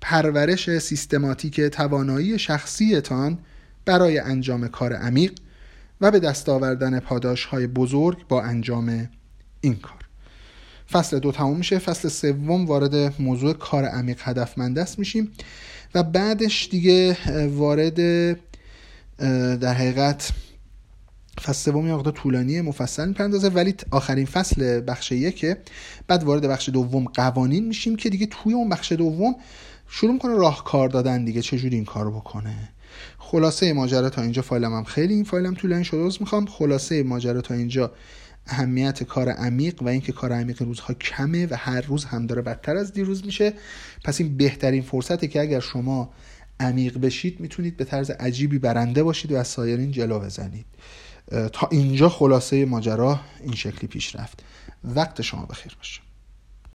پرورش 0.00 0.78
سیستماتیک 0.78 1.60
توانایی 1.60 2.38
شخصیتان 2.38 3.38
برای 3.84 4.18
انجام 4.18 4.68
کار 4.68 4.92
عمیق 4.92 5.32
و 6.00 6.10
به 6.10 6.20
دست 6.20 6.48
آوردن 6.48 7.00
پاداش 7.00 7.44
های 7.44 7.66
بزرگ 7.66 8.26
با 8.28 8.42
انجام 8.42 9.08
این 9.60 9.76
کار. 9.76 9.98
فصل 10.92 11.18
دو 11.18 11.32
تموم 11.32 11.56
میشه. 11.56 11.78
فصل 11.78 12.08
سوم 12.08 12.66
وارد 12.66 13.22
موضوع 13.22 13.52
کار 13.52 13.84
عمیق 13.84 14.20
هدفمند 14.22 14.78
است 14.78 14.98
میشیم 14.98 15.32
و 15.94 16.02
بعدش 16.02 16.68
دیگه 16.70 17.16
وارد 17.46 17.98
در 19.60 19.74
حقیقت 19.74 20.30
فصل 21.42 21.70
سوم 21.72 21.88
یه 21.88 22.02
طولانی 22.02 22.60
مفصل 22.60 23.08
می‌پردازه. 23.08 23.48
ولی 23.48 23.74
آخرین 23.90 24.26
فصل 24.26 24.82
بخش 24.86 25.12
یکه. 25.12 25.56
بعد 26.06 26.22
وارد 26.22 26.46
بخش 26.46 26.68
دوم 26.68 27.04
قوانین 27.04 27.66
میشیم 27.66 27.96
که 27.96 28.10
دیگه 28.10 28.26
توی 28.26 28.54
اون 28.54 28.68
بخش 28.68 28.92
دوم 28.92 29.36
شروع 29.88 30.12
می‌کنه 30.12 30.34
راهکار 30.34 30.88
دادن 30.88 31.24
دیگه. 31.24 31.42
چجوری 31.42 31.76
این 31.76 31.84
کارو 31.84 32.10
بکنه؟ 32.20 32.68
خلاصه 33.18 33.72
ماجرا 33.72 34.10
تا 34.10 34.22
اینجا 34.22 34.42
فایلم 34.42 34.74
هم 34.74 34.84
خیلی 34.84 35.14
این 35.14 35.24
فایلم 35.24 35.54
طولانی 35.54 35.84
شده 35.84 36.00
از 36.00 36.16
می‌خوام؟ 36.20 36.46
خلاصه 36.46 37.02
ماجرا 37.02 37.40
تا 37.40 37.54
اینجا 37.54 37.92
اهمیت 38.46 39.02
کار 39.02 39.28
عمیق 39.28 39.82
و 39.82 39.88
اینکه 39.88 40.12
کار 40.12 40.32
عمیق 40.32 40.62
روزها 40.62 40.94
کمه 40.94 41.46
و 41.46 41.54
هر 41.58 41.80
روز 41.80 42.04
هم 42.04 42.26
داره 42.26 42.42
بدتر 42.42 42.76
از 42.76 42.92
دیروز 42.92 43.26
میشه. 43.26 43.52
پس 44.04 44.20
این 44.20 44.36
بهترین 44.36 44.82
فرصته 44.82 45.26
که 45.28 45.40
اگر 45.40 45.60
شما 45.60 46.10
عمیق 46.60 46.98
بشید 46.98 47.40
می‌تونید 47.40 47.76
به 47.76 47.84
طرز 47.84 48.10
عجیبی 48.10 48.58
برنده 48.58 49.02
باشید 49.02 49.32
و 49.32 49.36
از 49.36 49.48
سایرین 49.48 49.90
جلو 49.90 50.18
بزنید. 50.18 50.66
تا 51.52 51.68
اینجا 51.70 52.08
خلاصه 52.08 52.64
ماجرا 52.64 53.20
این 53.40 53.54
شکلی 53.54 53.88
پیش 53.88 54.16
رفت. 54.16 54.42
وقت 54.84 55.22
شما 55.22 55.46
بخیر 55.46 55.74
باشه. 55.76 56.00